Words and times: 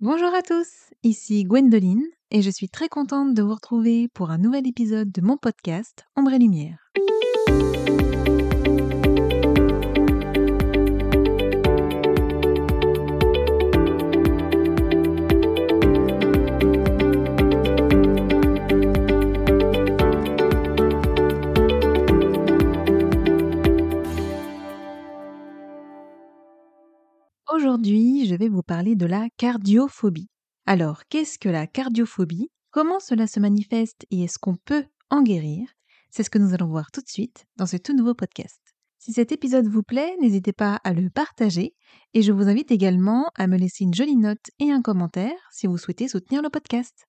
Bonjour 0.00 0.34
à 0.34 0.42
tous, 0.42 0.92
ici 1.04 1.44
Gwendoline 1.44 2.04
et 2.30 2.42
je 2.42 2.50
suis 2.50 2.68
très 2.68 2.90
contente 2.90 3.32
de 3.32 3.42
vous 3.42 3.54
retrouver 3.54 4.08
pour 4.12 4.30
un 4.30 4.36
nouvel 4.36 4.66
épisode 4.66 5.10
de 5.10 5.22
mon 5.22 5.38
podcast 5.38 6.04
Ombre 6.16 6.34
et 6.34 6.38
Lumière. 6.38 6.90
Aujourd'hui, 27.66 28.26
je 28.26 28.36
vais 28.36 28.48
vous 28.48 28.62
parler 28.62 28.94
de 28.94 29.06
la 29.06 29.26
cardiophobie. 29.38 30.28
Alors, 30.66 31.02
qu'est-ce 31.08 31.36
que 31.36 31.48
la 31.48 31.66
cardiophobie? 31.66 32.48
Comment 32.70 33.00
cela 33.00 33.26
se 33.26 33.40
manifeste 33.40 34.06
et 34.12 34.22
est-ce 34.22 34.38
qu'on 34.38 34.54
peut 34.54 34.84
en 35.10 35.24
guérir? 35.24 35.68
C'est 36.08 36.22
ce 36.22 36.30
que 36.30 36.38
nous 36.38 36.54
allons 36.54 36.68
voir 36.68 36.92
tout 36.92 37.00
de 37.00 37.08
suite 37.08 37.44
dans 37.56 37.66
ce 37.66 37.76
tout 37.76 37.92
nouveau 37.92 38.14
podcast. 38.14 38.60
Si 38.98 39.12
cet 39.12 39.32
épisode 39.32 39.66
vous 39.66 39.82
plaît, 39.82 40.16
n'hésitez 40.20 40.52
pas 40.52 40.76
à 40.84 40.92
le 40.92 41.10
partager 41.10 41.74
et 42.14 42.22
je 42.22 42.30
vous 42.30 42.46
invite 42.48 42.70
également 42.70 43.32
à 43.34 43.48
me 43.48 43.56
laisser 43.58 43.82
une 43.82 43.94
jolie 43.94 44.14
note 44.14 44.46
et 44.60 44.70
un 44.70 44.80
commentaire 44.80 45.36
si 45.50 45.66
vous 45.66 45.76
souhaitez 45.76 46.06
soutenir 46.06 46.42
le 46.42 46.50
podcast. 46.50 47.08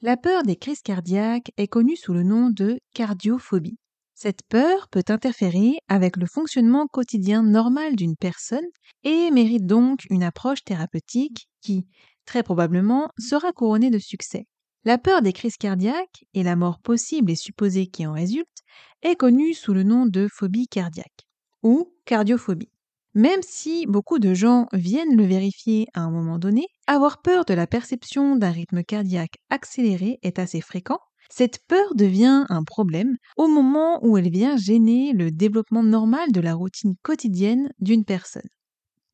La 0.00 0.16
peur 0.16 0.42
des 0.42 0.56
crises 0.56 0.82
cardiaques 0.82 1.52
est 1.56 1.68
connue 1.68 1.96
sous 1.96 2.14
le 2.14 2.24
nom 2.24 2.50
de 2.50 2.80
cardiophobie. 2.94 3.78
Cette 4.14 4.42
peur 4.48 4.88
peut 4.88 5.04
interférer 5.08 5.78
avec 5.88 6.16
le 6.16 6.26
fonctionnement 6.26 6.86
quotidien 6.86 7.42
normal 7.42 7.96
d'une 7.96 8.16
personne 8.16 8.64
et 9.02 9.30
mérite 9.30 9.66
donc 9.66 10.06
une 10.08 10.22
approche 10.22 10.64
thérapeutique 10.64 11.48
qui, 11.60 11.86
très 12.24 12.42
probablement, 12.42 13.10
sera 13.18 13.52
couronnée 13.52 13.90
de 13.90 13.98
succès. 13.98 14.46
La 14.84 14.98
peur 14.98 15.20
des 15.20 15.32
crises 15.32 15.56
cardiaques 15.56 16.24
et 16.32 16.42
la 16.42 16.56
mort 16.56 16.78
possible 16.78 17.32
et 17.32 17.36
supposée 17.36 17.86
qui 17.86 18.06
en 18.06 18.12
résulte 18.12 18.62
est 19.02 19.16
connue 19.16 19.54
sous 19.54 19.74
le 19.74 19.82
nom 19.82 20.06
de 20.06 20.28
phobie 20.30 20.68
cardiaque 20.68 21.26
ou 21.62 21.92
cardiophobie. 22.04 22.70
Même 23.14 23.42
si 23.42 23.86
beaucoup 23.86 24.18
de 24.18 24.34
gens 24.34 24.66
viennent 24.72 25.16
le 25.16 25.24
vérifier 25.24 25.86
à 25.94 26.00
un 26.00 26.10
moment 26.10 26.38
donné, 26.38 26.66
avoir 26.86 27.22
peur 27.22 27.44
de 27.44 27.54
la 27.54 27.66
perception 27.66 28.36
d'un 28.36 28.50
rythme 28.50 28.82
cardiaque 28.82 29.38
accéléré 29.50 30.18
est 30.22 30.38
assez 30.38 30.60
fréquent 30.60 30.98
cette 31.36 31.58
peur 31.66 31.96
devient 31.96 32.46
un 32.48 32.62
problème 32.62 33.16
au 33.36 33.48
moment 33.48 33.98
où 34.06 34.16
elle 34.16 34.30
vient 34.30 34.56
gêner 34.56 35.12
le 35.12 35.32
développement 35.32 35.82
normal 35.82 36.30
de 36.30 36.40
la 36.40 36.54
routine 36.54 36.94
quotidienne 37.02 37.72
d'une 37.80 38.04
personne. 38.04 38.48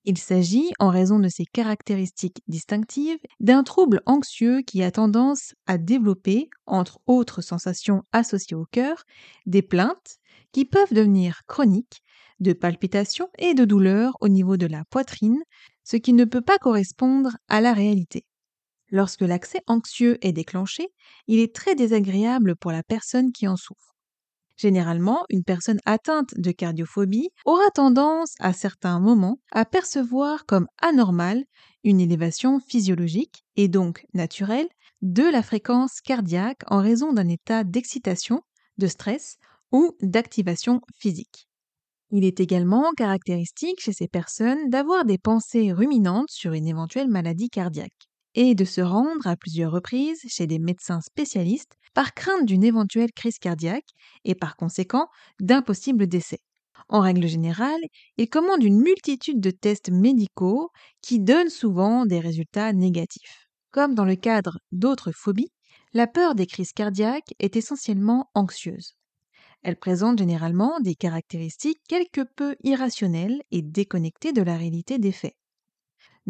Il 0.05 0.19
s'agit, 0.19 0.69
en 0.79 0.91
raison 0.91 1.19
de 1.19 1.29
ses 1.29 1.47
caractéristiques 1.47 2.43
distinctives, 2.47 3.21
d'un 3.41 3.63
trouble 3.63 4.03
anxieux 4.05 4.61
qui 4.61 4.83
a 4.83 4.91
tendance 4.91 5.55
à 5.67 5.79
développer, 5.79 6.51
entre 6.67 7.01
autres 7.07 7.41
sensations 7.41 8.03
associées 8.13 8.57
au 8.57 8.67
cœur, 8.71 9.05
des 9.47 9.63
plaintes 9.63 10.19
qui 10.53 10.67
peuvent 10.67 10.93
devenir 10.93 11.41
chroniques, 11.47 12.03
de 12.39 12.53
palpitations 12.53 13.31
et 13.39 13.55
de 13.55 13.65
douleurs 13.65 14.19
au 14.21 14.29
niveau 14.29 14.59
de 14.59 14.67
la 14.67 14.85
poitrine, 14.91 15.41
ce 15.85 15.97
qui 15.97 16.13
ne 16.13 16.27
peut 16.27 16.43
pas 16.43 16.59
correspondre 16.59 17.39
à 17.49 17.63
la 17.63 17.73
réalité. 17.73 18.27
Lorsque 18.91 19.23
l'accès 19.23 19.63
anxieux 19.67 20.19
est 20.25 20.33
déclenché, 20.33 20.89
il 21.27 21.41
est 21.41 21.55
très 21.55 21.75
désagréable 21.75 22.57
pour 22.57 22.73
la 22.73 22.83
personne 22.83 23.33
qui 23.33 23.47
en 23.49 23.57
souffre. 23.57 23.95
Généralement, 24.57 25.25
une 25.31 25.43
personne 25.45 25.81
atteinte 25.87 26.35
de 26.37 26.51
cardiophobie 26.51 27.31
aura 27.47 27.71
tendance 27.71 28.35
à 28.41 28.53
certains 28.53 29.01
moments 29.01 29.39
à 29.53 29.65
percevoir 29.65 30.45
comme 30.45 30.67
anormale 30.83 31.45
une 31.83 32.01
élévation 32.01 32.61
physiologique 32.61 33.45
et 33.57 33.69
donc 33.69 34.05
naturelle 34.13 34.69
de 35.03 35.23
la 35.23 35.43
fréquence 35.43 36.01
cardiaque 36.03 36.61
en 36.67 36.83
raison 36.83 37.13
d'un 37.15 37.29
état 37.29 37.65
d'excitation, 37.65 38.43
de 38.77 38.87
stress 38.87 39.39
ou 39.73 39.97
d'activation 40.03 40.83
physique. 40.95 41.49
Il 42.11 42.25
est 42.25 42.41
également 42.41 42.93
caractéristique 42.97 43.81
chez 43.81 43.93
ces 43.95 44.09
personnes 44.09 44.69
d'avoir 44.71 45.05
des 45.07 45.19
pensées 45.19 45.73
ruminantes 45.73 46.31
sur 46.31 46.53
une 46.53 46.69
éventuelle 46.69 47.09
maladie 47.09 47.51
cardiaque 47.51 48.10
et 48.35 48.55
de 48.55 48.65
se 48.65 48.81
rendre 48.81 49.27
à 49.27 49.37
plusieurs 49.37 49.73
reprises 49.73 50.23
chez 50.29 50.47
des 50.47 50.59
médecins 50.59 51.01
spécialistes 51.01 51.75
par 51.95 52.15
crainte 52.15 52.47
d'une 52.47 52.65
éventuelle 52.65 53.13
crise 53.13 53.39
cardiaque 53.39 53.89
et 54.25 54.35
par 54.35 54.57
conséquent 54.57 55.09
d'un 55.41 55.63
possible 55.63 56.07
décès. 56.07 56.41
En 56.89 57.01
règle 57.01 57.27
générale, 57.27 57.81
ils 58.17 58.29
commandent 58.29 58.65
une 58.65 58.81
multitude 58.81 59.41
de 59.41 59.51
tests 59.51 59.91
médicaux 59.91 60.71
qui 61.03 61.21
donnent 61.21 61.51
souvent 61.51 62.07
des 62.07 62.21
résultats 62.21 62.73
négatifs. 62.73 63.49
Comme 63.71 63.95
dans 63.95 64.05
le 64.05 64.17
cadre 64.17 64.59
d'autres 64.73 65.13
phobies, 65.13 65.53
la 65.93 66.07
peur 66.07 66.35
des 66.35 66.47
crises 66.47 66.73
cardiaques 66.73 67.35
est 67.39 67.57
essentiellement 67.57 68.31
anxieuse. 68.35 68.95
Elle 69.63 69.77
présente 69.79 70.19
généralement 70.19 70.81
des 70.81 70.95
caractéristiques 70.95 71.81
quelque 71.89 72.23
peu 72.37 72.57
irrationnelles 72.63 73.43
et 73.51 73.63
déconnectées 73.63 74.33
de 74.33 74.43
la 74.43 74.57
réalité 74.57 74.99
des 74.99 75.13
faits. 75.13 75.37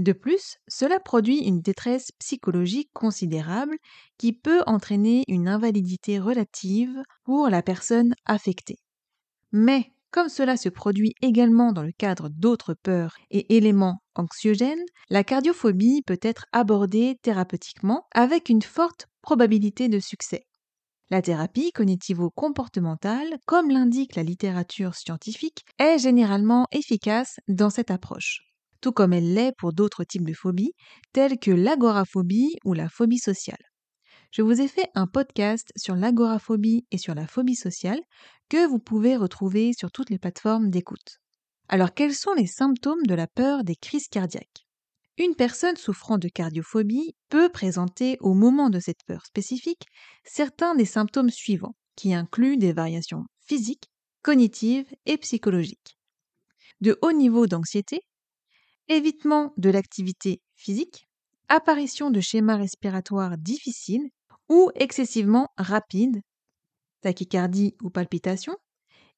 De 0.01 0.13
plus, 0.13 0.57
cela 0.67 0.99
produit 0.99 1.41
une 1.41 1.61
détresse 1.61 2.11
psychologique 2.19 2.89
considérable 2.95 3.77
qui 4.17 4.33
peut 4.33 4.63
entraîner 4.67 5.25
une 5.29 5.47
invalidité 5.47 6.19
relative 6.19 7.03
pour 7.25 7.51
la 7.51 7.61
personne 7.63 8.15
affectée. 8.25 8.79
Mais 9.53 9.93
comme 10.11 10.31
cela 10.31 10.57
se 10.57 10.71
produit 10.71 11.13
également 11.21 11.73
dans 11.73 11.83
le 11.83 11.93
cadre 11.93 12.31
d'autres 12.31 12.73
peurs 12.73 13.15
et 13.31 13.55
éléments 13.59 13.99
anxiogènes, 14.15 14.83
la 15.11 15.23
cardiophobie 15.23 16.01
peut 16.07 16.19
être 16.23 16.47
abordée 16.53 17.19
thérapeutiquement 17.21 18.07
avec 18.15 18.49
une 18.49 18.63
forte 18.63 19.07
probabilité 19.21 19.91
de 19.91 20.01
succès. 20.01 20.47
La 21.11 21.21
thérapie 21.21 21.73
cognitivo-comportementale, 21.73 23.37
comme 23.45 23.69
l'indique 23.69 24.17
la 24.17 24.23
littérature 24.23 24.95
scientifique, 24.95 25.67
est 25.79 25.99
généralement 25.99 26.67
efficace 26.73 27.39
dans 27.49 27.69
cette 27.69 27.91
approche 27.91 28.50
tout 28.81 28.93
comme 28.93 29.13
elle 29.13 29.35
l'est 29.35 29.53
pour 29.57 29.73
d'autres 29.73 30.05
types 30.05 30.27
de 30.27 30.33
phobies, 30.33 30.73
telles 31.13 31.39
que 31.39 31.51
l'agoraphobie 31.51 32.57
ou 32.65 32.73
la 32.73 32.89
phobie 32.89 33.19
sociale. 33.19 33.63
Je 34.33 34.43
vous 34.43 34.61
ai 34.61 34.69
fait 34.69 34.89
un 34.95 35.07
podcast 35.07 35.73
sur 35.77 35.97
l'agoraphobie 35.97 36.87
et 36.91 36.99
sur 36.99 37.15
la 37.15 37.27
phobie 37.27 37.57
sociale 37.57 38.01
que 38.49 38.67
vous 38.69 38.79
pouvez 38.79 39.17
retrouver 39.17 39.73
sur 39.73 39.91
toutes 39.91 40.11
les 40.11 40.19
plateformes 40.19 40.71
d'écoute. 40.71 41.19
Alors 41.69 41.95
quels 41.95 42.15
sont 42.15 42.35
les 42.35 42.47
symptômes 42.47 43.05
de 43.07 43.15
la 43.15 43.27
peur 43.27 43.65
des 43.65 43.77
crises 43.77 44.09
cardiaques? 44.09 44.67
Une 45.19 45.35
personne 45.35 45.77
souffrant 45.77 46.17
de 46.17 46.29
cardiophobie 46.29 47.15
peut 47.29 47.49
présenter 47.49 48.17
au 48.21 48.35
moment 48.35 48.71
de 48.71 48.81
cette 48.81 49.05
peur 49.07 49.27
spécifique 49.27 49.85
certains 50.25 50.75
des 50.75 50.85
symptômes 50.85 51.31
suivants, 51.31 51.75
qui 51.95 52.15
incluent 52.15 52.57
des 52.57 52.73
variations 52.73 53.25
physiques, 53.47 53.91
cognitives 54.23 54.87
et 55.07 55.19
psychologiques. 55.19 55.99
De 56.81 56.99
hauts 57.03 57.13
niveaux 57.13 57.47
d'anxiété, 57.47 58.01
évitement 58.91 59.55
de 59.59 59.71
l'activité 59.71 60.43
physique, 60.57 61.09
apparition 61.49 62.11
de 62.11 62.21
schémas 62.21 62.57
respiratoires 62.57 63.39
difficiles 63.39 64.11
ou 64.51 64.71
excessivement 64.75 65.49
rapides, 65.57 66.23
tachycardie 67.03 67.77
ou 67.83 67.91
palpitation, 67.91 68.57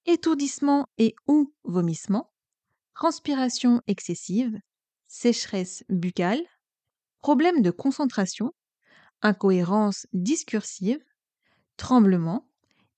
étourdissement 0.06 0.86
et 0.98 1.14
ou 1.28 1.54
vomissement, 1.64 2.32
transpiration 2.94 3.82
excessive, 3.86 4.58
sécheresse 5.08 5.84
buccale, 5.88 6.42
problème 7.20 7.62
de 7.62 7.70
concentration, 7.70 8.52
incohérence 9.22 10.06
discursive, 10.12 11.00
tremblement, 11.76 12.48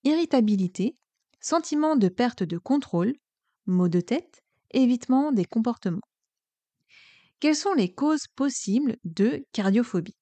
irritabilité, 0.03 0.97
sentiment 1.41 1.95
de 1.95 2.09
perte 2.09 2.43
de 2.43 2.57
contrôle, 2.57 3.15
maux 3.67 3.89
de 3.89 4.01
tête, 4.01 4.43
évitement 4.71 5.31
des 5.31 5.45
comportements. 5.45 6.01
Quelles 7.45 7.55
sont 7.55 7.75
les 7.75 7.93
causes 7.93 8.25
possibles 8.35 8.97
de 9.03 9.45
cardiophobie? 9.51 10.17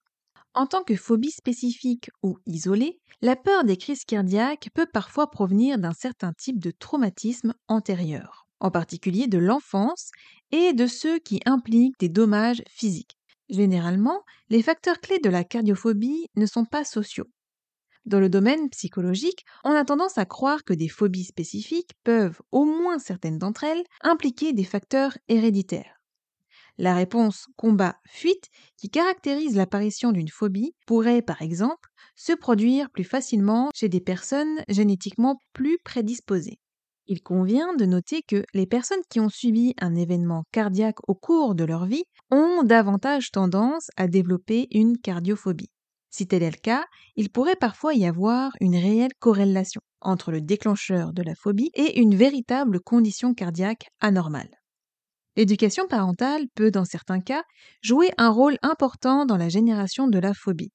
En 0.54 0.68
tant 0.68 0.84
que 0.84 0.98
phobie 0.98 1.32
spécifique 1.32 2.10
ou 2.22 2.38
isolée, 2.46 3.00
la 3.22 3.38
peur 3.38 3.64
des 3.64 3.78
crises 3.78 4.04
cardiaques 4.04 4.68
peut 4.74 4.88
parfois 4.92 5.32
provenir 5.32 5.78
d'un 5.78 5.94
certain 5.94 6.34
type 6.34 6.60
de 6.60 6.72
traumatisme 6.72 7.54
antérieur, 7.70 8.46
en 8.60 8.72
particulier 8.72 9.28
de 9.28 9.38
l'enfance 9.38 10.12
et 10.52 10.74
de 10.74 10.86
ceux 10.86 11.18
qui 11.18 11.40
impliquent 11.46 11.98
des 11.98 12.10
dommages 12.10 12.62
physiques. 12.68 13.16
Généralement, 13.48 14.20
les 14.50 14.62
facteurs 14.62 15.00
clés 15.00 15.20
de 15.20 15.30
la 15.30 15.46
cardiophobie 15.46 16.28
ne 16.36 16.46
sont 16.46 16.66
pas 16.66 16.84
sociaux. 16.84 17.30
Dans 18.06 18.20
le 18.20 18.28
domaine 18.28 18.70
psychologique, 18.70 19.46
on 19.64 19.72
a 19.72 19.86
tendance 19.86 20.18
à 20.18 20.26
croire 20.26 20.66
que 20.66 20.74
des 20.74 20.90
phobies 20.90 21.24
spécifiques 21.24 21.94
peuvent, 22.04 22.42
au 22.52 22.66
moins 22.66 23.00
certaines 23.00 23.38
d'entre 23.38 23.64
elles, 23.64 23.86
impliquer 24.02 24.52
des 24.52 24.66
facteurs 24.66 25.18
héréditaires. 25.30 26.03
La 26.80 26.96
réponse 26.96 27.46
combat-fuite, 27.56 28.50
qui 28.78 28.90
caractérise 28.90 29.56
l'apparition 29.56 30.12
d'une 30.12 30.30
phobie, 30.30 30.74
pourrait 30.88 31.22
par 31.22 31.42
exemple 31.42 31.90
se 32.16 32.34
produire 32.34 32.90
plus 32.90 33.04
facilement 33.04 33.70
chez 33.76 33.90
des 33.90 34.02
personnes 34.02 34.64
génétiquement 34.70 35.38
plus 35.54 35.78
prédisposées. 35.84 36.60
Il 37.06 37.22
convient 37.22 37.76
de 37.76 37.86
noter 37.86 38.22
que 38.24 38.44
les 38.54 38.66
personnes 38.66 39.04
qui 39.10 39.20
ont 39.20 39.30
subi 39.30 39.76
un 39.80 39.94
événement 39.94 40.46
cardiaque 40.52 40.98
au 41.08 41.16
cours 41.16 41.54
de 41.54 41.66
leur 41.66 41.86
vie 41.86 42.06
ont 42.32 42.64
davantage 42.64 43.30
tendance 43.32 43.90
à 43.98 44.08
développer 44.08 44.68
une 44.72 44.98
cardiophobie. 44.98 45.70
Si 46.10 46.28
tel 46.28 46.44
est 46.44 46.52
le 46.52 46.58
cas, 46.58 46.86
il 47.16 47.30
pourrait 47.30 47.56
parfois 47.56 47.94
y 47.94 48.06
avoir 48.06 48.54
une 48.62 48.76
réelle 48.76 49.14
corrélation 49.20 49.82
entre 50.00 50.32
le 50.32 50.42
déclencheur 50.42 51.12
de 51.12 51.24
la 51.24 51.36
phobie 51.36 51.72
et 51.74 52.00
une 52.00 52.16
véritable 52.16 52.80
condition 52.80 53.34
cardiaque 53.34 53.88
anormale. 54.00 54.63
L'éducation 55.36 55.88
parentale 55.88 56.48
peut, 56.56 56.72
dans 56.72 56.86
certains 56.86 57.20
cas, 57.20 57.44
jouer 57.82 58.12
un 58.18 58.30
rôle 58.30 58.58
important 58.62 59.26
dans 59.26 59.38
la 59.38 59.50
génération 59.50 60.08
de 60.08 60.20
la 60.20 60.34
phobie. 60.34 60.72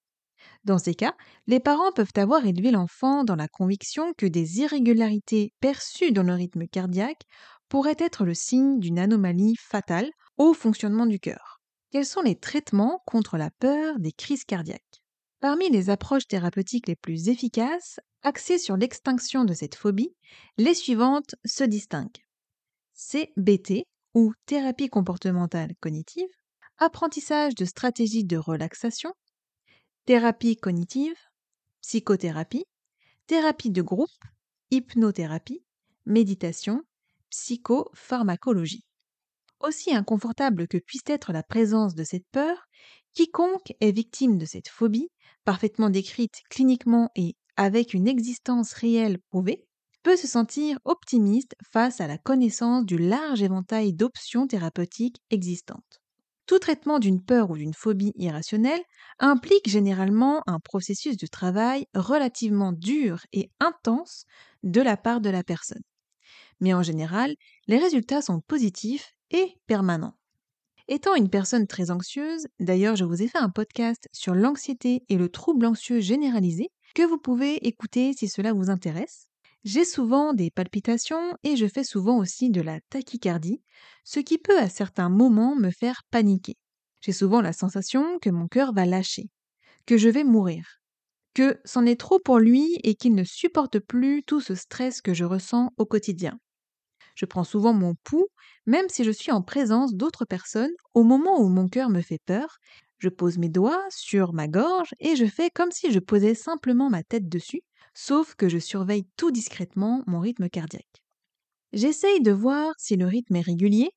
Dans 0.64 0.78
ces 0.78 0.94
cas, 0.94 1.14
les 1.46 1.60
parents 1.60 1.92
peuvent 1.92 2.12
avoir 2.16 2.44
élevé 2.46 2.70
l'enfant 2.70 3.24
dans 3.24 3.36
la 3.36 3.48
conviction 3.48 4.12
que 4.16 4.26
des 4.26 4.58
irrégularités 4.60 5.52
perçues 5.60 6.12
dans 6.12 6.22
le 6.22 6.34
rythme 6.34 6.66
cardiaque 6.66 7.22
pourraient 7.68 7.96
être 7.98 8.24
le 8.24 8.34
signe 8.34 8.80
d'une 8.80 8.98
anomalie 8.98 9.56
fatale 9.60 10.10
au 10.36 10.54
fonctionnement 10.54 11.06
du 11.06 11.20
cœur. 11.20 11.60
Quels 11.90 12.06
sont 12.06 12.22
les 12.22 12.38
traitements 12.38 13.02
contre 13.06 13.36
la 13.38 13.50
peur 13.50 13.98
des 13.98 14.12
crises 14.12 14.44
cardiaques? 14.44 15.02
Parmi 15.40 15.70
les 15.70 15.90
approches 15.90 16.26
thérapeutiques 16.26 16.88
les 16.88 16.96
plus 16.96 17.28
efficaces, 17.28 18.00
axées 18.22 18.58
sur 18.58 18.76
l'extinction 18.76 19.44
de 19.44 19.54
cette 19.54 19.76
phobie, 19.76 20.14
les 20.56 20.74
suivantes 20.74 21.36
se 21.44 21.64
distinguent. 21.64 22.24
CBT, 22.94 23.84
ou 24.18 24.34
thérapie 24.46 24.88
comportementale 24.88 25.76
cognitive, 25.78 26.26
apprentissage 26.78 27.54
de 27.54 27.64
stratégies 27.64 28.24
de 28.24 28.36
relaxation, 28.36 29.12
thérapie 30.06 30.56
cognitive, 30.56 31.14
psychothérapie, 31.82 32.64
thérapie 33.28 33.70
de 33.70 33.80
groupe, 33.80 34.10
hypnothérapie, 34.72 35.62
méditation, 36.04 36.82
psychopharmacologie. 37.30 38.84
Aussi 39.60 39.94
inconfortable 39.94 40.66
que 40.66 40.78
puisse 40.78 41.02
être 41.06 41.32
la 41.32 41.44
présence 41.44 41.94
de 41.94 42.02
cette 42.02 42.26
peur, 42.32 42.66
quiconque 43.14 43.72
est 43.78 43.92
victime 43.92 44.36
de 44.36 44.46
cette 44.46 44.68
phobie, 44.68 45.12
parfaitement 45.44 45.90
décrite 45.90 46.42
cliniquement 46.50 47.12
et 47.14 47.36
avec 47.56 47.94
une 47.94 48.08
existence 48.08 48.72
réelle 48.72 49.20
prouvée, 49.30 49.67
se 50.16 50.26
sentir 50.26 50.78
optimiste 50.84 51.54
face 51.72 52.00
à 52.00 52.06
la 52.06 52.18
connaissance 52.18 52.84
du 52.84 52.98
large 52.98 53.42
éventail 53.42 53.92
d'options 53.92 54.46
thérapeutiques 54.46 55.20
existantes. 55.30 56.00
Tout 56.46 56.58
traitement 56.58 56.98
d'une 56.98 57.22
peur 57.22 57.50
ou 57.50 57.56
d'une 57.56 57.74
phobie 57.74 58.14
irrationnelle 58.16 58.80
implique 59.18 59.68
généralement 59.68 60.42
un 60.46 60.60
processus 60.60 61.16
de 61.16 61.26
travail 61.26 61.86
relativement 61.94 62.72
dur 62.72 63.20
et 63.32 63.50
intense 63.60 64.24
de 64.62 64.80
la 64.80 64.96
part 64.96 65.20
de 65.20 65.30
la 65.30 65.44
personne. 65.44 65.82
Mais 66.60 66.72
en 66.72 66.82
général, 66.82 67.34
les 67.66 67.78
résultats 67.78 68.22
sont 68.22 68.40
positifs 68.40 69.12
et 69.30 69.54
permanents. 69.66 70.16
Étant 70.88 71.14
une 71.14 71.28
personne 71.28 71.66
très 71.66 71.90
anxieuse, 71.90 72.46
d'ailleurs 72.60 72.96
je 72.96 73.04
vous 73.04 73.22
ai 73.22 73.28
fait 73.28 73.38
un 73.38 73.50
podcast 73.50 74.08
sur 74.12 74.34
l'anxiété 74.34 75.04
et 75.10 75.18
le 75.18 75.28
trouble 75.28 75.66
anxieux 75.66 76.00
généralisé 76.00 76.70
que 76.94 77.02
vous 77.02 77.18
pouvez 77.18 77.56
écouter 77.66 78.14
si 78.14 78.26
cela 78.26 78.54
vous 78.54 78.70
intéresse, 78.70 79.27
j'ai 79.68 79.84
souvent 79.84 80.32
des 80.32 80.50
palpitations 80.50 81.34
et 81.44 81.54
je 81.56 81.66
fais 81.66 81.84
souvent 81.84 82.16
aussi 82.16 82.48
de 82.48 82.62
la 82.62 82.80
tachycardie, 82.88 83.62
ce 84.02 84.18
qui 84.18 84.38
peut 84.38 84.58
à 84.58 84.70
certains 84.70 85.10
moments 85.10 85.56
me 85.56 85.70
faire 85.70 86.04
paniquer. 86.10 86.56
J'ai 87.02 87.12
souvent 87.12 87.42
la 87.42 87.52
sensation 87.52 88.18
que 88.18 88.30
mon 88.30 88.48
cœur 88.48 88.72
va 88.72 88.86
lâcher, 88.86 89.28
que 89.86 89.98
je 89.98 90.08
vais 90.08 90.24
mourir, 90.24 90.80
que 91.34 91.60
c'en 91.64 91.86
est 91.86 92.00
trop 92.00 92.18
pour 92.20 92.38
lui 92.38 92.78
et 92.84 92.94
qu'il 92.96 93.14
ne 93.14 93.24
supporte 93.24 93.78
plus 93.80 94.22
tout 94.24 94.40
ce 94.40 94.54
stress 94.54 95.02
que 95.02 95.14
je 95.14 95.24
ressens 95.24 95.72
au 95.78 95.86
quotidien. 95.86 96.38
Je 97.16 97.26
prends 97.26 97.44
souvent 97.44 97.74
mon 97.74 97.94
pouls, 98.04 98.28
même 98.66 98.88
si 98.88 99.04
je 99.04 99.10
suis 99.10 99.32
en 99.32 99.42
présence 99.42 99.94
d'autres 99.94 100.24
personnes, 100.24 100.72
au 100.94 101.04
moment 101.04 101.40
où 101.40 101.48
mon 101.48 101.68
cœur 101.68 101.90
me 101.90 102.02
fait 102.02 102.20
peur. 102.26 102.58
Je 102.98 103.08
pose 103.10 103.38
mes 103.38 103.50
doigts 103.50 103.84
sur 103.90 104.32
ma 104.32 104.48
gorge 104.48 104.94
et 105.00 105.16
je 105.16 105.26
fais 105.26 105.50
comme 105.50 105.72
si 105.72 105.92
je 105.92 105.98
posais 106.00 106.34
simplement 106.34 106.90
ma 106.90 107.02
tête 107.04 107.28
dessus, 107.28 107.62
sauf 107.98 108.36
que 108.36 108.48
je 108.48 108.58
surveille 108.58 109.08
tout 109.16 109.32
discrètement 109.32 110.04
mon 110.06 110.20
rythme 110.20 110.48
cardiaque. 110.48 111.02
J'essaye 111.72 112.22
de 112.22 112.30
voir 112.30 112.72
si 112.78 112.94
le 112.94 113.06
rythme 113.06 113.34
est 113.34 113.40
régulier, 113.40 113.90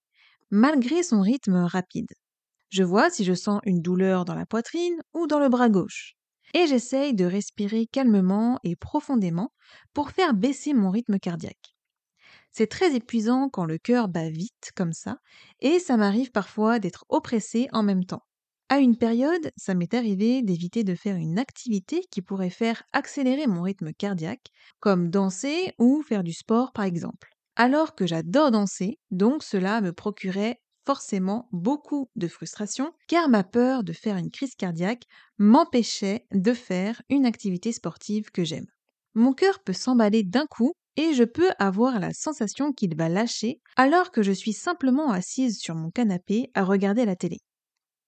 malgré 0.50 1.04
son 1.04 1.22
rythme 1.22 1.58
rapide. 1.58 2.10
Je 2.70 2.82
vois 2.82 3.12
si 3.12 3.24
je 3.24 3.36
sens 3.36 3.62
une 3.64 3.84
douleur 3.84 4.26
dans 4.26 4.34
la 4.34 4.48
poitrine 4.48 5.00
ou 5.14 5.28
dans 5.28 5.38
le 5.38 5.50
bras 5.50 5.70
gauche. 5.70 6.16
Et 6.56 6.66
j'essaye 6.66 7.14
de 7.14 7.26
respirer 7.26 7.86
calmement 7.86 8.60
et 8.64 8.76
profondément 8.76 9.54
pour 9.94 10.10
faire 10.10 10.34
baisser 10.34 10.74
mon 10.74 10.90
rythme 10.90 11.20
cardiaque. 11.20 11.76
C'est 12.50 12.72
très 12.72 12.96
épuisant 12.96 13.50
quand 13.50 13.66
le 13.66 13.78
cœur 13.78 14.08
bat 14.08 14.32
vite 14.32 14.72
comme 14.76 14.94
ça, 14.94 15.20
et 15.60 15.78
ça 15.78 15.96
m'arrive 15.96 16.32
parfois 16.32 16.80
d'être 16.80 17.06
oppressé 17.08 17.68
en 17.72 17.84
même 17.84 18.06
temps. 18.06 18.24
À 18.72 18.80
une 18.80 18.98
période, 18.98 19.52
ça 19.58 19.76
m'est 19.76 19.94
arrivé 19.94 20.42
d'éviter 20.42 20.84
de 20.84 20.96
faire 20.96 21.16
une 21.18 21.38
activité 21.38 22.06
qui 22.10 22.22
pourrait 22.24 22.50
faire 22.50 22.82
accélérer 22.94 23.46
mon 23.46 23.62
rythme 23.64 23.92
cardiaque, 23.94 24.48
comme 24.80 25.10
danser 25.12 25.74
ou 25.78 26.02
faire 26.02 26.24
du 26.24 26.32
sport 26.34 26.72
par 26.72 26.86
exemple. 26.86 27.30
Alors 27.58 27.94
que 27.96 28.08
j'adore 28.08 28.50
danser, 28.50 28.98
donc 29.12 29.44
cela 29.44 29.82
me 29.82 29.92
procurait 29.94 30.60
forcément 30.86 31.50
beaucoup 31.52 32.10
de 32.16 32.28
frustration, 32.28 32.94
car 33.08 33.30
ma 33.30 33.44
peur 33.44 33.84
de 33.84 33.94
faire 33.94 34.16
une 34.18 34.32
crise 34.32 34.56
cardiaque 34.56 35.04
m'empêchait 35.38 36.26
de 36.34 36.54
faire 36.54 37.02
une 37.10 37.26
activité 37.28 37.72
sportive 37.74 38.32
que 38.32 38.44
j'aime. 38.46 38.66
Mon 39.14 39.34
cœur 39.34 39.60
peut 39.64 39.74
s'emballer 39.74 40.24
d'un 40.24 40.48
coup 40.48 40.74
et 40.96 41.14
je 41.14 41.26
peux 41.26 41.52
avoir 41.60 42.00
la 42.00 42.14
sensation 42.14 42.72
qu'il 42.74 42.96
va 42.96 43.10
lâcher 43.10 43.60
alors 43.76 44.10
que 44.12 44.24
je 44.24 44.32
suis 44.32 44.54
simplement 44.54 45.12
assise 45.12 45.60
sur 45.60 45.76
mon 45.76 45.92
canapé 45.92 46.50
à 46.56 46.64
regarder 46.64 47.06
la 47.06 47.16
télé. 47.18 47.38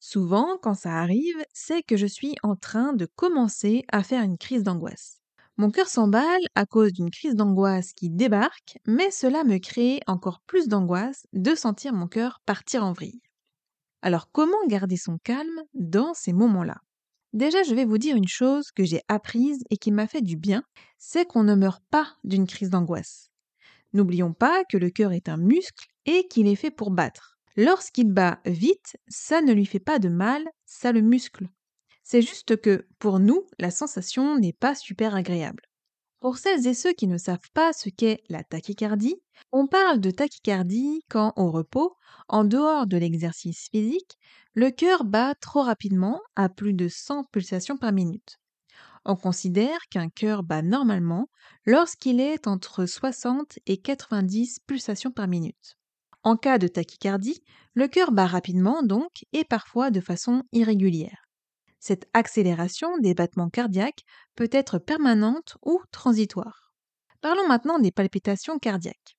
Souvent, 0.05 0.57
quand 0.61 0.73
ça 0.73 0.97
arrive, 0.97 1.41
c'est 1.53 1.81
que 1.81 1.95
je 1.95 2.05
suis 2.05 2.35
en 2.43 2.57
train 2.57 2.91
de 2.91 3.05
commencer 3.05 3.85
à 3.89 4.03
faire 4.03 4.21
une 4.21 4.37
crise 4.37 4.61
d'angoisse. 4.61 5.21
Mon 5.55 5.71
cœur 5.71 5.87
s'emballe 5.87 6.41
à 6.55 6.65
cause 6.65 6.91
d'une 6.91 7.09
crise 7.09 7.35
d'angoisse 7.35 7.93
qui 7.93 8.09
débarque, 8.09 8.79
mais 8.85 9.11
cela 9.11 9.45
me 9.45 9.59
crée 9.59 10.01
encore 10.05 10.41
plus 10.45 10.67
d'angoisse 10.67 11.25
de 11.31 11.55
sentir 11.55 11.93
mon 11.93 12.07
cœur 12.07 12.41
partir 12.45 12.83
en 12.83 12.91
vrille. 12.91 13.21
Alors 14.01 14.29
comment 14.29 14.67
garder 14.67 14.97
son 14.97 15.19
calme 15.23 15.61
dans 15.73 16.13
ces 16.13 16.33
moments-là? 16.33 16.81
Déjà, 17.31 17.63
je 17.63 17.73
vais 17.73 17.85
vous 17.85 17.97
dire 17.97 18.17
une 18.17 18.27
chose 18.27 18.71
que 18.71 18.83
j'ai 18.83 19.03
apprise 19.07 19.63
et 19.69 19.77
qui 19.77 19.93
m'a 19.93 20.07
fait 20.07 20.21
du 20.21 20.35
bien, 20.35 20.63
c'est 20.97 21.25
qu'on 21.25 21.43
ne 21.43 21.55
meurt 21.55 21.81
pas 21.91 22.11
d'une 22.25 22.45
crise 22.45 22.69
d'angoisse. 22.69 23.29
N'oublions 23.93 24.33
pas 24.33 24.65
que 24.65 24.75
le 24.75 24.89
cœur 24.89 25.13
est 25.13 25.29
un 25.29 25.37
muscle 25.37 25.87
et 26.05 26.27
qu'il 26.27 26.47
est 26.47 26.55
fait 26.57 26.71
pour 26.71 26.91
battre. 26.91 27.32
Lorsqu'il 27.55 28.11
bat 28.11 28.39
vite, 28.45 28.97
ça 29.07 29.41
ne 29.41 29.53
lui 29.53 29.65
fait 29.65 29.79
pas 29.79 29.99
de 29.99 30.09
mal, 30.09 30.43
ça 30.65 30.91
le 30.91 31.01
muscle. 31.01 31.47
C'est 32.03 32.21
juste 32.21 32.59
que, 32.59 32.87
pour 32.99 33.19
nous, 33.19 33.47
la 33.59 33.71
sensation 33.71 34.37
n'est 34.37 34.53
pas 34.53 34.75
super 34.75 35.15
agréable. 35.15 35.63
Pour 36.19 36.37
celles 36.37 36.67
et 36.67 36.73
ceux 36.73 36.93
qui 36.93 37.07
ne 37.07 37.17
savent 37.17 37.51
pas 37.53 37.73
ce 37.73 37.89
qu'est 37.89 38.23
la 38.29 38.43
tachycardie, 38.43 39.21
on 39.51 39.67
parle 39.67 39.99
de 39.99 40.09
tachycardie 40.09 41.01
quand, 41.09 41.33
au 41.35 41.51
repos, 41.51 41.95
en 42.27 42.43
dehors 42.43 42.87
de 42.87 42.97
l'exercice 42.97 43.67
physique, 43.69 44.17
le 44.53 44.71
cœur 44.71 45.03
bat 45.03 45.35
trop 45.35 45.61
rapidement 45.61 46.21
à 46.35 46.49
plus 46.49 46.73
de 46.73 46.87
100 46.87 47.25
pulsations 47.25 47.77
par 47.77 47.91
minute. 47.91 48.39
On 49.05 49.15
considère 49.15 49.79
qu'un 49.89 50.09
cœur 50.09 50.43
bat 50.43 50.61
normalement 50.61 51.29
lorsqu'il 51.65 52.21
est 52.21 52.47
entre 52.47 52.85
60 52.85 53.59
et 53.65 53.77
90 53.77 54.59
pulsations 54.65 55.11
par 55.11 55.27
minute. 55.27 55.77
En 56.23 56.37
cas 56.37 56.57
de 56.57 56.67
tachycardie, 56.67 57.43
le 57.73 57.87
cœur 57.87 58.11
bat 58.11 58.27
rapidement 58.27 58.81
donc 58.81 59.25
et 59.33 59.43
parfois 59.43 59.91
de 59.91 59.99
façon 59.99 60.43
irrégulière. 60.53 61.23
Cette 61.79 62.07
accélération 62.13 62.97
des 62.99 63.13
battements 63.13 63.49
cardiaques 63.49 64.05
peut 64.35 64.49
être 64.51 64.79
permanente 64.79 65.57
ou 65.63 65.81
transitoire. 65.91 66.73
Parlons 67.19 67.45
maintenant 67.47 67.77
des 67.77 67.91
palpitations 67.91 68.57
cardiaques. 68.57 69.17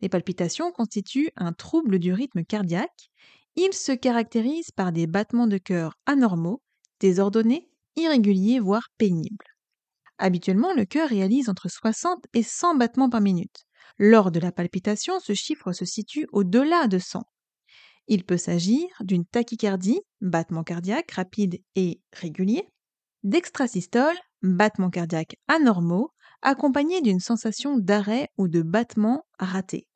Les 0.00 0.08
palpitations 0.08 0.70
constituent 0.70 1.32
un 1.36 1.52
trouble 1.52 1.98
du 1.98 2.12
rythme 2.12 2.44
cardiaque. 2.44 3.10
Ils 3.56 3.72
se 3.72 3.92
caractérisent 3.92 4.70
par 4.70 4.92
des 4.92 5.08
battements 5.08 5.48
de 5.48 5.58
cœur 5.58 5.94
anormaux, 6.06 6.62
désordonnés, 7.00 7.68
irréguliers, 7.96 8.60
voire 8.60 8.88
pénibles. 8.98 9.46
Habituellement, 10.18 10.72
le 10.74 10.84
cœur 10.84 11.08
réalise 11.08 11.48
entre 11.48 11.68
60 11.68 12.24
et 12.34 12.42
100 12.42 12.76
battements 12.76 13.10
par 13.10 13.20
minute. 13.20 13.65
Lors 13.98 14.30
de 14.30 14.40
la 14.40 14.52
palpitation, 14.52 15.18
ce 15.20 15.32
chiffre 15.32 15.72
se 15.72 15.84
situe 15.84 16.26
au-delà 16.32 16.86
de 16.86 16.98
100. 16.98 17.22
Il 18.08 18.24
peut 18.24 18.36
s'agir 18.36 18.86
d'une 19.00 19.24
tachycardie, 19.24 20.00
battement 20.20 20.64
cardiaque 20.64 21.12
rapide 21.12 21.60
et 21.74 22.00
régulier, 22.12 22.68
d'extrasystole, 23.24 24.16
battement 24.42 24.90
cardiaque 24.90 25.36
anormaux, 25.48 26.10
accompagné 26.42 27.00
d'une 27.00 27.20
sensation 27.20 27.78
d'arrêt 27.78 28.28
ou 28.36 28.48
de 28.48 28.62
battement 28.62 29.24
raté. 29.38 29.88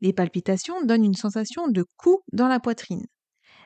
Les 0.00 0.12
palpitations 0.12 0.84
donnent 0.84 1.04
une 1.04 1.14
sensation 1.14 1.68
de 1.68 1.84
coup 1.96 2.20
dans 2.32 2.48
la 2.48 2.60
poitrine. 2.60 3.06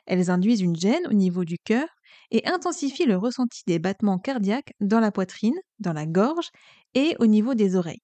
Elles 0.05 0.31
induisent 0.31 0.61
une 0.61 0.75
gêne 0.75 1.05
au 1.07 1.13
niveau 1.13 1.45
du 1.45 1.57
cœur 1.59 1.87
et 2.31 2.47
intensifient 2.47 3.05
le 3.05 3.17
ressenti 3.17 3.61
des 3.67 3.79
battements 3.79 4.17
cardiaques 4.17 4.73
dans 4.79 4.99
la 4.99 5.11
poitrine, 5.11 5.59
dans 5.79 5.93
la 5.93 6.05
gorge 6.05 6.49
et 6.93 7.15
au 7.19 7.27
niveau 7.27 7.53
des 7.53 7.75
oreilles. 7.75 8.01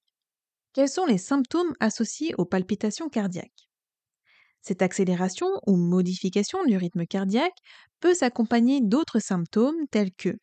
Quels 0.80 0.88
sont 0.88 1.06
les 1.06 1.18
symptômes 1.18 1.74
associés 1.82 2.34
aux 2.38 2.46
palpitations 2.46 3.10
cardiaques 3.10 3.70
Cette 4.62 4.82
accélération 4.82 5.60
ou 5.68 5.76
modification 5.76 6.64
du 6.64 6.78
rythme 6.78 7.06
cardiaque 7.06 7.58
peut 8.00 8.14
s'accompagner 8.14 8.80
d'autres 8.80 9.20
symptômes 9.20 9.90
tels 9.92 10.14
que 10.14 10.38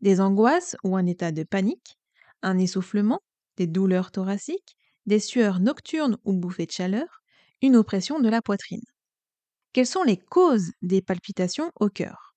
des 0.00 0.20
angoisses 0.20 0.74
ou 0.82 0.96
un 0.96 1.06
état 1.06 1.30
de 1.30 1.44
panique, 1.44 1.96
un 2.42 2.58
essoufflement, 2.58 3.20
des 3.56 3.68
douleurs 3.68 4.10
thoraciques, 4.10 4.74
des 5.06 5.20
sueurs 5.20 5.60
nocturnes 5.60 6.18
ou 6.24 6.32
bouffées 6.32 6.66
de 6.66 6.72
chaleur, 6.72 7.20
une 7.62 7.76
oppression 7.76 8.18
de 8.18 8.28
la 8.28 8.42
poitrine. 8.42 8.82
Quelles 9.72 9.86
sont 9.86 10.02
les 10.02 10.18
causes 10.18 10.72
des 10.82 11.02
palpitations 11.02 11.70
au 11.78 11.88
cœur? 11.88 12.34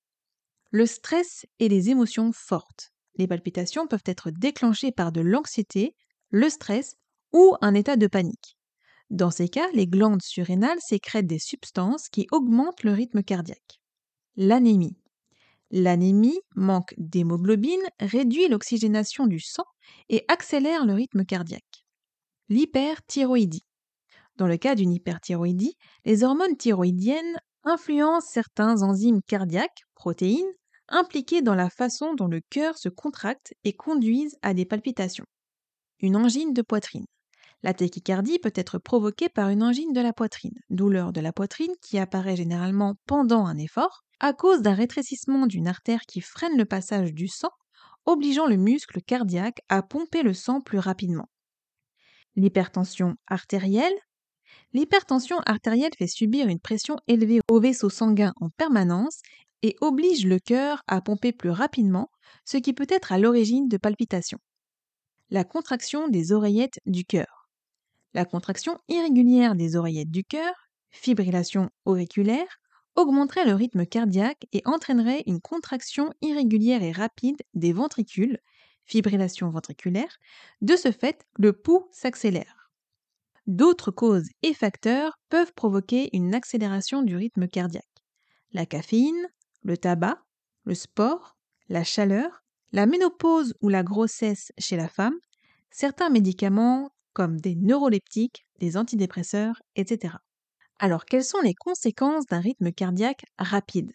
Le 0.70 0.86
stress 0.86 1.44
et 1.58 1.68
les 1.68 1.90
émotions 1.90 2.30
fortes. 2.32 2.92
Les 3.16 3.26
palpitations 3.26 3.88
peuvent 3.88 4.06
être 4.06 4.30
déclenchées 4.30 4.92
par 4.92 5.10
de 5.10 5.22
l'anxiété, 5.22 5.96
le 6.30 6.48
stress 6.48 6.98
ou 7.32 7.56
un 7.60 7.74
état 7.74 7.96
de 7.96 8.06
panique. 8.06 8.56
Dans 9.10 9.30
ces 9.30 9.48
cas, 9.48 9.68
les 9.74 9.86
glandes 9.86 10.22
surrénales 10.22 10.80
sécrètent 10.80 11.26
des 11.26 11.38
substances 11.38 12.08
qui 12.08 12.26
augmentent 12.30 12.82
le 12.82 12.92
rythme 12.92 13.22
cardiaque. 13.22 13.80
L'anémie. 14.36 14.96
L'anémie, 15.70 16.40
manque 16.54 16.94
d'hémoglobine, 16.96 17.82
réduit 18.00 18.48
l'oxygénation 18.48 19.26
du 19.26 19.40
sang 19.40 19.64
et 20.08 20.24
accélère 20.28 20.86
le 20.86 20.94
rythme 20.94 21.24
cardiaque. 21.24 21.84
L'hyperthyroïdie. 22.48 23.64
Dans 24.36 24.46
le 24.46 24.56
cas 24.56 24.74
d'une 24.74 24.92
hyperthyroïdie, 24.92 25.76
les 26.04 26.24
hormones 26.24 26.56
thyroïdiennes 26.56 27.38
influencent 27.64 28.30
certains 28.30 28.82
enzymes 28.82 29.22
cardiaques, 29.22 29.84
protéines, 29.94 30.52
impliquées 30.88 31.42
dans 31.42 31.54
la 31.54 31.70
façon 31.70 32.14
dont 32.14 32.28
le 32.28 32.40
cœur 32.50 32.78
se 32.78 32.88
contracte 32.88 33.54
et 33.64 33.72
conduisent 33.72 34.38
à 34.42 34.54
des 34.54 34.64
palpitations. 34.64 35.26
Une 36.00 36.16
angine 36.16 36.52
de 36.52 36.62
poitrine. 36.62 37.06
La 37.64 37.74
tachycardie 37.74 38.40
peut 38.40 38.52
être 38.56 38.78
provoquée 38.78 39.28
par 39.28 39.48
une 39.48 39.62
angine 39.62 39.92
de 39.92 40.00
la 40.00 40.12
poitrine, 40.12 40.58
douleur 40.70 41.12
de 41.12 41.20
la 41.20 41.32
poitrine 41.32 41.72
qui 41.80 41.98
apparaît 41.98 42.34
généralement 42.34 42.96
pendant 43.06 43.46
un 43.46 43.56
effort, 43.56 44.02
à 44.18 44.32
cause 44.32 44.62
d'un 44.62 44.74
rétrécissement 44.74 45.46
d'une 45.46 45.68
artère 45.68 46.00
qui 46.02 46.20
freine 46.20 46.56
le 46.56 46.64
passage 46.64 47.12
du 47.12 47.28
sang, 47.28 47.50
obligeant 48.04 48.46
le 48.46 48.56
muscle 48.56 49.00
cardiaque 49.00 49.60
à 49.68 49.82
pomper 49.82 50.22
le 50.24 50.34
sang 50.34 50.60
plus 50.60 50.78
rapidement. 50.78 51.28
L'hypertension 52.34 53.14
artérielle. 53.28 53.94
L'hypertension 54.72 55.38
artérielle 55.46 55.92
fait 55.96 56.08
subir 56.08 56.48
une 56.48 56.60
pression 56.60 56.96
élevée 57.06 57.40
au 57.48 57.60
vaisseau 57.60 57.90
sanguin 57.90 58.32
en 58.40 58.48
permanence 58.50 59.20
et 59.62 59.76
oblige 59.80 60.26
le 60.26 60.40
cœur 60.40 60.82
à 60.88 61.00
pomper 61.00 61.32
plus 61.32 61.50
rapidement, 61.50 62.10
ce 62.44 62.56
qui 62.56 62.72
peut 62.72 62.86
être 62.88 63.12
à 63.12 63.18
l'origine 63.18 63.68
de 63.68 63.76
palpitations. 63.76 64.40
La 65.30 65.44
contraction 65.44 66.08
des 66.08 66.32
oreillettes 66.32 66.80
du 66.86 67.04
cœur. 67.04 67.41
La 68.14 68.24
contraction 68.24 68.78
irrégulière 68.88 69.54
des 69.54 69.76
oreillettes 69.76 70.10
du 70.10 70.24
cœur, 70.24 70.54
fibrillation 70.90 71.70
auriculaire, 71.84 72.58
augmenterait 72.94 73.46
le 73.46 73.54
rythme 73.54 73.86
cardiaque 73.86 74.46
et 74.52 74.62
entraînerait 74.66 75.22
une 75.26 75.40
contraction 75.40 76.12
irrégulière 76.20 76.82
et 76.82 76.92
rapide 76.92 77.42
des 77.54 77.72
ventricules, 77.72 78.38
fibrillation 78.84 79.48
ventriculaire. 79.50 80.18
De 80.60 80.76
ce 80.76 80.92
fait, 80.92 81.26
le 81.38 81.52
pouls 81.54 81.88
s'accélère. 81.90 82.70
D'autres 83.46 83.90
causes 83.90 84.28
et 84.42 84.54
facteurs 84.54 85.18
peuvent 85.28 85.52
provoquer 85.54 86.14
une 86.14 86.34
accélération 86.34 87.02
du 87.02 87.16
rythme 87.16 87.48
cardiaque. 87.48 87.84
La 88.52 88.66
caféine, 88.66 89.28
le 89.62 89.76
tabac, 89.76 90.22
le 90.64 90.74
sport, 90.74 91.36
la 91.68 91.82
chaleur, 91.82 92.44
la 92.72 92.86
ménopause 92.86 93.54
ou 93.60 93.68
la 93.68 93.82
grossesse 93.82 94.52
chez 94.58 94.76
la 94.76 94.88
femme, 94.88 95.16
certains 95.70 96.10
médicaments 96.10 96.90
comme 97.12 97.40
des 97.40 97.54
neuroleptiques, 97.56 98.46
des 98.60 98.76
antidépresseurs, 98.76 99.60
etc. 99.76 100.22
Alors, 100.78 101.04
quelles 101.04 101.24
sont 101.24 101.40
les 101.40 101.54
conséquences 101.54 102.26
d'un 102.26 102.40
rythme 102.40 102.72
cardiaque 102.72 103.24
rapide? 103.38 103.92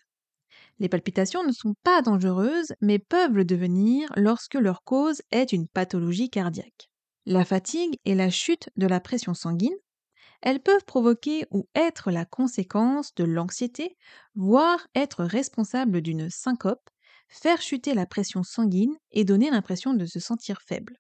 Les 0.80 0.90
palpitations 0.90 1.44
ne 1.44 1.52
sont 1.52 1.76
pas 1.84 2.02
dangereuses, 2.02 2.74
mais 2.82 3.00
peuvent 3.00 3.34
le 3.36 3.46
devenir 3.46 4.10
lorsque 4.16 4.56
leur 4.56 4.84
cause 4.84 5.22
est 5.32 5.52
une 5.54 5.68
pathologie 5.68 6.30
cardiaque. 6.30 6.90
La 7.26 7.46
fatigue 7.46 8.00
et 8.06 8.16
la 8.16 8.30
chute 8.32 8.70
de 8.76 8.88
la 8.88 9.00
pression 9.00 9.34
sanguine, 9.36 9.76
elles 10.42 10.62
peuvent 10.62 10.86
provoquer 10.86 11.46
ou 11.52 11.68
être 11.76 12.12
la 12.12 12.26
conséquence 12.26 13.14
de 13.16 13.24
l'anxiété, 13.24 13.98
voire 14.36 14.88
être 14.96 15.24
responsables 15.26 16.02
d'une 16.02 16.30
syncope, 16.32 16.90
faire 17.30 17.62
chuter 17.62 17.94
la 17.94 18.06
pression 18.08 18.44
sanguine 18.44 18.96
et 19.12 19.26
donner 19.26 19.50
l'impression 19.52 19.94
de 19.94 20.06
se 20.08 20.20
sentir 20.20 20.62
faible. 20.62 20.98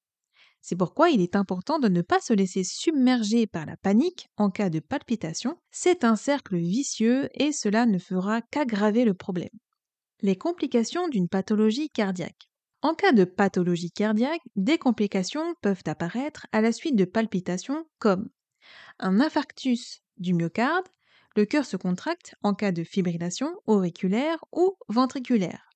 C'est 0.70 0.76
pourquoi 0.76 1.12
il 1.12 1.22
est 1.22 1.38
important 1.38 1.80
de 1.80 1.88
ne 1.88 2.02
pas 2.02 2.20
se 2.20 2.34
laisser 2.34 2.66
submerger 2.66 3.48
par 3.48 3.66
la 3.66 3.78
panique 3.78 4.28
en 4.36 4.50
cas 4.50 4.70
de 4.70 4.82
palpitation. 4.82 5.58
C'est 5.72 6.04
un 6.04 6.18
cercle 6.18 6.58
vicieux 6.58 7.30
et 7.36 7.54
cela 7.54 7.86
ne 7.86 7.98
fera 7.98 8.42
qu'aggraver 8.42 9.06
le 9.06 9.14
problème. 9.14 9.48
Les 10.20 10.36
complications 10.36 11.08
d'une 11.08 11.30
pathologie 11.30 11.90
cardiaque. 11.90 12.50
En 12.82 12.96
cas 12.96 13.14
de 13.14 13.24
pathologie 13.24 13.92
cardiaque, 13.92 14.42
des 14.58 14.78
complications 14.78 15.56
peuvent 15.62 15.84
apparaître 15.86 16.48
à 16.52 16.60
la 16.60 16.74
suite 16.74 16.98
de 16.98 17.06
palpitations 17.06 17.86
comme 17.98 18.28
un 19.00 19.22
infarctus 19.22 20.02
du 20.18 20.34
myocarde, 20.34 20.88
le 21.38 21.46
cœur 21.46 21.64
se 21.64 21.78
contracte 21.78 22.36
en 22.44 22.54
cas 22.54 22.74
de 22.74 22.84
fibrillation 22.84 23.56
auriculaire 23.68 24.44
ou 24.52 24.76
ventriculaire, 24.90 25.70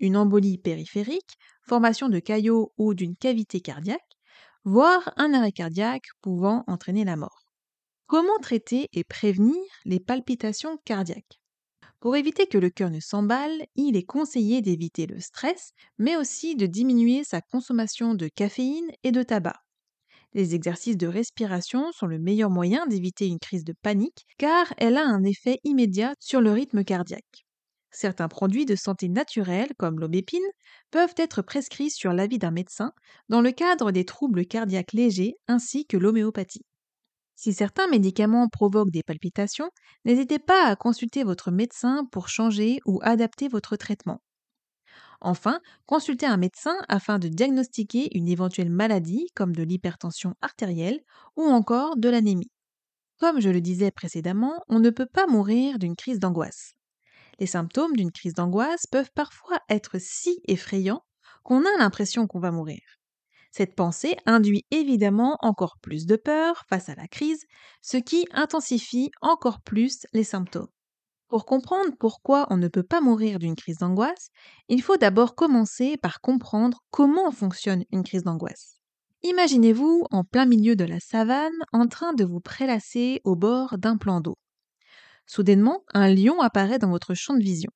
une 0.00 0.16
embolie 0.16 0.56
périphérique, 0.56 1.36
formation 1.66 2.08
de 2.08 2.18
caillots 2.18 2.72
ou 2.78 2.94
d'une 2.94 3.16
cavité 3.16 3.60
cardiaque, 3.60 4.16
voire 4.64 5.12
un 5.16 5.34
arrêt 5.34 5.52
cardiaque 5.52 6.06
pouvant 6.22 6.64
entraîner 6.66 7.04
la 7.04 7.16
mort. 7.16 7.44
Comment 8.06 8.38
traiter 8.40 8.88
et 8.92 9.04
prévenir 9.04 9.56
les 9.84 10.00
palpitations 10.00 10.78
cardiaques? 10.84 11.40
Pour 12.00 12.16
éviter 12.16 12.46
que 12.46 12.58
le 12.58 12.70
cœur 12.70 12.90
ne 12.90 13.00
s'emballe, 13.00 13.66
il 13.74 13.96
est 13.96 14.04
conseillé 14.04 14.62
d'éviter 14.62 15.06
le 15.06 15.20
stress, 15.20 15.72
mais 15.98 16.16
aussi 16.16 16.56
de 16.56 16.66
diminuer 16.66 17.24
sa 17.24 17.40
consommation 17.40 18.14
de 18.14 18.28
caféine 18.28 18.90
et 19.02 19.12
de 19.12 19.22
tabac. 19.22 19.60
Les 20.34 20.54
exercices 20.54 20.96
de 20.96 21.08
respiration 21.08 21.90
sont 21.92 22.06
le 22.06 22.18
meilleur 22.18 22.50
moyen 22.50 22.86
d'éviter 22.86 23.26
une 23.26 23.40
crise 23.40 23.64
de 23.64 23.74
panique 23.82 24.26
car 24.38 24.72
elle 24.78 24.98
a 24.98 25.04
un 25.06 25.24
effet 25.24 25.58
immédiat 25.64 26.14
sur 26.20 26.40
le 26.40 26.52
rythme 26.52 26.84
cardiaque. 26.84 27.45
Certains 27.90 28.28
produits 28.28 28.64
de 28.66 28.76
santé 28.76 29.08
naturelle, 29.08 29.72
comme 29.78 29.98
l'aubépine, 29.98 30.44
peuvent 30.92 31.14
être 31.16 31.42
prescrits 31.42 31.90
sur 31.90 32.12
l'avis 32.12 32.38
d'un 32.38 32.50
médecin 32.52 32.92
dans 33.28 33.40
le 33.40 33.50
cadre 33.52 33.90
des 33.90 34.04
troubles 34.04 34.46
cardiaques 34.46 34.92
légers 34.92 35.34
ainsi 35.48 35.84
que 35.86 35.96
l'homéopathie. 35.96 36.64
Si 37.36 37.54
certains 37.54 37.88
médicaments 37.88 38.48
provoquent 38.48 38.90
des 38.90 39.02
palpitations, 39.04 39.70
n'hésitez 40.04 40.38
pas 40.38 40.66
à 40.66 40.76
consulter 40.76 41.24
votre 41.24 41.50
médecin 41.50 42.06
pour 42.12 42.28
changer 42.28 42.80
ou 42.86 43.00
adapter 43.02 43.48
votre 43.48 43.76
traitement. 43.76 44.20
Enfin, 45.20 45.60
consultez 45.86 46.26
un 46.26 46.36
médecin 46.38 46.76
afin 46.88 47.18
de 47.18 47.28
diagnostiquer 47.28 48.16
une 48.16 48.28
éventuelle 48.28 48.70
maladie 48.70 49.26
comme 49.34 49.54
de 49.54 49.62
l'hypertension 49.62 50.34
artérielle 50.42 51.00
ou 51.36 51.42
encore 51.44 51.96
de 51.96 52.08
l'anémie. 52.08 52.50
Comme 53.18 53.40
je 53.40 53.50
le 53.50 53.62
disais 53.62 53.92
précédemment, 53.92 54.62
on 54.68 54.80
ne 54.80 54.90
peut 54.90 55.06
pas 55.06 55.26
mourir 55.28 55.78
d'une 55.80 55.96
crise 55.96 56.20
d'angoisse. 56.20 56.75
Les 57.38 57.46
symptômes 57.46 57.96
d'une 57.96 58.12
crise 58.12 58.34
d'angoisse 58.34 58.86
peuvent 58.86 59.12
parfois 59.14 59.58
être 59.68 59.98
si 59.98 60.40
effrayants 60.48 61.04
qu'on 61.42 61.60
a 61.60 61.78
l'impression 61.78 62.26
qu'on 62.26 62.40
va 62.40 62.50
mourir. 62.50 62.80
Cette 63.52 63.74
pensée 63.74 64.16
induit 64.26 64.66
évidemment 64.70 65.38
encore 65.40 65.78
plus 65.80 66.06
de 66.06 66.16
peur 66.16 66.64
face 66.68 66.88
à 66.88 66.94
la 66.94 67.08
crise, 67.08 67.44
ce 67.80 67.96
qui 67.96 68.26
intensifie 68.32 69.10
encore 69.22 69.62
plus 69.62 70.06
les 70.12 70.24
symptômes. 70.24 70.68
Pour 71.28 71.44
comprendre 71.44 71.90
pourquoi 71.98 72.46
on 72.50 72.56
ne 72.56 72.68
peut 72.68 72.82
pas 72.82 73.00
mourir 73.00 73.38
d'une 73.38 73.56
crise 73.56 73.78
d'angoisse, 73.78 74.28
il 74.68 74.82
faut 74.82 74.96
d'abord 74.96 75.34
commencer 75.34 75.96
par 75.96 76.20
comprendre 76.20 76.82
comment 76.90 77.30
fonctionne 77.32 77.84
une 77.90 78.04
crise 78.04 78.22
d'angoisse. 78.22 78.78
Imaginez-vous 79.22 80.06
en 80.10 80.22
plein 80.22 80.46
milieu 80.46 80.76
de 80.76 80.84
la 80.84 81.00
savane 81.00 81.56
en 81.72 81.88
train 81.88 82.12
de 82.12 82.24
vous 82.24 82.40
prélasser 82.40 83.20
au 83.24 83.34
bord 83.34 83.76
d'un 83.78 83.96
plan 83.96 84.20
d'eau. 84.20 84.36
Soudainement, 85.26 85.82
un 85.92 86.08
lion 86.12 86.40
apparaît 86.40 86.78
dans 86.78 86.90
votre 86.90 87.14
champ 87.14 87.34
de 87.34 87.42
vision. 87.42 87.70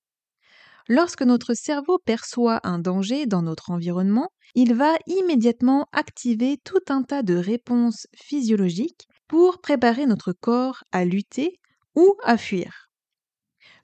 Lorsque 0.88 1.22
notre 1.22 1.54
cerveau 1.54 1.98
perçoit 1.98 2.60
un 2.64 2.78
danger 2.78 3.26
dans 3.26 3.42
notre 3.42 3.70
environnement, 3.70 4.30
il 4.54 4.74
va 4.74 4.94
immédiatement 5.06 5.86
activer 5.92 6.58
tout 6.64 6.82
un 6.88 7.02
tas 7.02 7.22
de 7.22 7.34
réponses 7.34 8.06
physiologiques 8.16 9.06
pour 9.28 9.60
préparer 9.60 10.06
notre 10.06 10.32
corps 10.32 10.82
à 10.90 11.04
lutter 11.04 11.60
ou 11.94 12.16
à 12.24 12.36
fuir. 12.36 12.88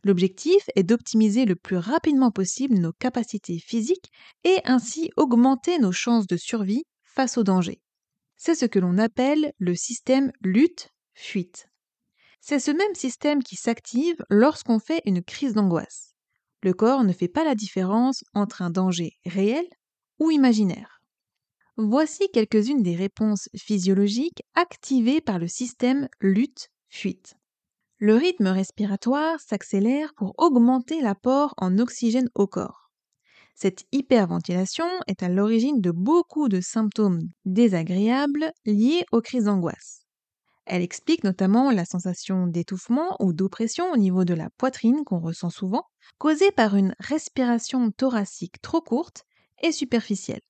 L'objectif 0.03 0.69
est 0.75 0.83
d'optimiser 0.83 1.45
le 1.45 1.57
plus 1.57 1.77
rapidement 1.77 2.31
possible 2.31 2.77
nos 2.77 2.93
capacités 2.93 3.59
physiques 3.59 4.11
et 4.45 4.59
ainsi 4.65 5.11
augmenter 5.17 5.79
nos 5.79 5.93
chances 5.93 6.27
de 6.27 6.37
survie 6.37 6.85
face 7.03 7.39
au 7.39 7.45
danger. 7.45 7.81
C'est 8.37 8.55
ce 8.55 8.67
que 8.67 8.79
l'on 8.79 8.99
appelle 8.99 9.53
le 9.59 9.75
système 9.75 10.31
lutte-fuite. 10.43 11.69
C'est 12.49 12.61
ce 12.61 12.71
même 12.71 12.95
système 12.95 13.43
qui 13.43 13.57
s'active 13.57 14.25
lorsqu'on 14.31 14.79
fait 14.79 15.03
une 15.05 15.21
crise 15.21 15.55
d'angoisse. 15.55 16.15
Le 16.63 16.75
corps 16.75 17.03
ne 17.03 17.13
fait 17.13 17.27
pas 17.27 17.43
la 17.43 17.57
différence 17.57 18.23
entre 18.35 18.63
un 18.63 18.71
danger 18.71 19.15
réel 19.27 19.67
ou 20.21 20.31
imaginaire. 20.31 21.01
Voici 21.77 22.29
quelques-unes 22.33 22.85
des 22.85 22.95
réponses 22.95 23.49
physiologiques 23.57 24.45
activées 24.55 25.21
par 25.21 25.41
le 25.41 25.49
système 25.49 26.09
lutte-fuite. 26.21 27.35
Le 27.99 28.15
rythme 28.15 28.47
respiratoire 28.47 29.41
s'accélère 29.41 30.15
pour 30.15 30.33
augmenter 30.39 31.01
l'apport 31.01 31.53
en 31.57 31.77
oxygène 31.81 32.31
au 32.37 32.47
corps. 32.47 32.93
Cette 33.57 33.87
hyperventilation 33.91 34.87
est 35.09 35.25
à 35.25 35.29
l'origine 35.29 35.81
de 35.81 35.91
beaucoup 35.91 36.49
de 36.49 36.61
symptômes 36.61 37.23
désagréables 37.45 38.53
liés 38.65 39.05
aux 39.11 39.21
crises 39.21 39.47
d'angoisse. 39.47 40.06
Elle 40.67 40.83
explique 40.83 41.23
notamment 41.23 41.71
la 41.71 41.85
sensation 41.85 42.49
d'étouffement 42.49 43.17
ou 43.21 43.33
d'oppression 43.33 43.91
au 43.93 43.97
niveau 43.97 44.25
de 44.25 44.35
la 44.35 44.51
poitrine 44.51 45.05
qu'on 45.05 45.21
ressent 45.21 45.51
souvent, 45.51 45.85
causée 46.19 46.51
par 46.51 46.75
une 46.75 46.95
respiration 46.99 47.93
thoracique 47.93 48.61
trop 48.61 48.81
courte 48.81 49.23
et 49.63 49.71
superficielle. 49.71 50.41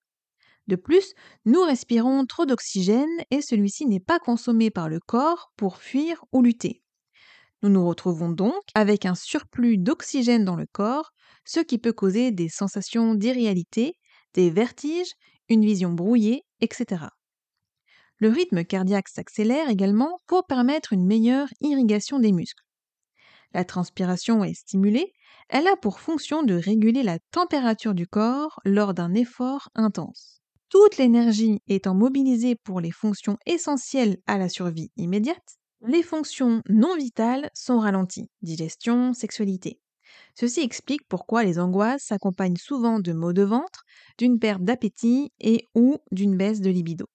De 0.67 0.77
plus, 0.77 1.13
nous 1.45 1.63
respirons 1.63 2.25
trop 2.25 2.47
d'oxygène 2.47 3.07
et 3.31 3.43
celui-ci 3.43 3.87
n'est 3.87 4.01
pas 4.01 4.19
consommé 4.19 4.71
par 4.71 4.89
le 4.89 5.01
corps 5.01 5.53
pour 5.57 5.77
fuir 5.77 6.25
ou 6.33 6.43
lutter. 6.43 6.83
Nous 7.63 7.69
nous 7.69 7.87
retrouvons 7.87 8.31
donc 8.31 8.63
avec 8.75 9.07
un 9.07 9.15
surplus 9.15 9.79
d'oxygène 9.79 10.45
dans 10.45 10.57
le 10.57 10.67
corps, 10.67 11.13
ce 11.45 11.61
qui 11.61 11.79
peut 11.79 11.93
causer 11.93 12.33
des 12.33 12.49
sensations 12.49 13.15
d'irréalité, 13.15 13.95
des 14.35 14.51
vertiges, 14.51 15.13
une 15.49 15.65
vision 15.65 15.93
brouillée, 15.93 16.43
etc. 16.61 17.07
Le 18.19 18.31
rythme 18.31 18.65
cardiaque 18.65 19.09
s'accélère 19.09 19.69
également 19.69 20.19
pour 20.27 20.47
permettre 20.47 20.93
une 20.93 21.07
meilleure 21.07 21.49
irrigation 21.61 22.19
des 22.19 22.33
muscles. 22.33 22.65
La 23.53 23.65
transpiration 23.65 24.43
est 24.43 24.55
stimulée, 24.55 25.13
elle 25.49 25.67
a 25.67 25.77
pour 25.77 26.01
fonction 26.01 26.43
de 26.43 26.55
réguler 26.55 27.03
la 27.03 27.19
température 27.31 27.95
du 27.95 28.07
corps 28.07 28.61
lors 28.65 28.95
d'un 28.95 29.15
effort 29.15 29.69
intense. 29.75 30.41
Toute 30.69 30.97
l'énergie 30.97 31.61
étant 31.69 31.95
mobilisée 31.95 32.57
pour 32.57 32.81
les 32.81 32.91
fonctions 32.91 33.37
essentielles 33.47 34.17
à 34.27 34.39
la 34.39 34.49
survie 34.49 34.91
immédiate, 34.97 35.59
les 35.87 36.03
fonctions 36.03 36.63
non 36.69 36.97
vitales 36.97 37.51
sont 37.55 37.79
ralenties, 37.79 38.31
digestion, 38.43 39.13
sexualité. 39.13 39.79
Ceci 40.35 40.61
explique 40.61 41.07
pourquoi 41.09 41.45
les 41.45 41.59
angoisses 41.59 42.05
s'accompagnent 42.05 42.57
souvent 42.57 42.99
de 42.99 43.13
maux 43.13 43.33
de 43.33 43.43
ventre, 43.43 43.85
d'une 44.19 44.39
perte 44.39 44.63
d'appétit 44.63 45.33
et 45.39 45.65
ou 45.75 45.99
d'une 46.11 46.37
baisse 46.37 46.61
de 46.61 46.71
libido. 46.71 47.07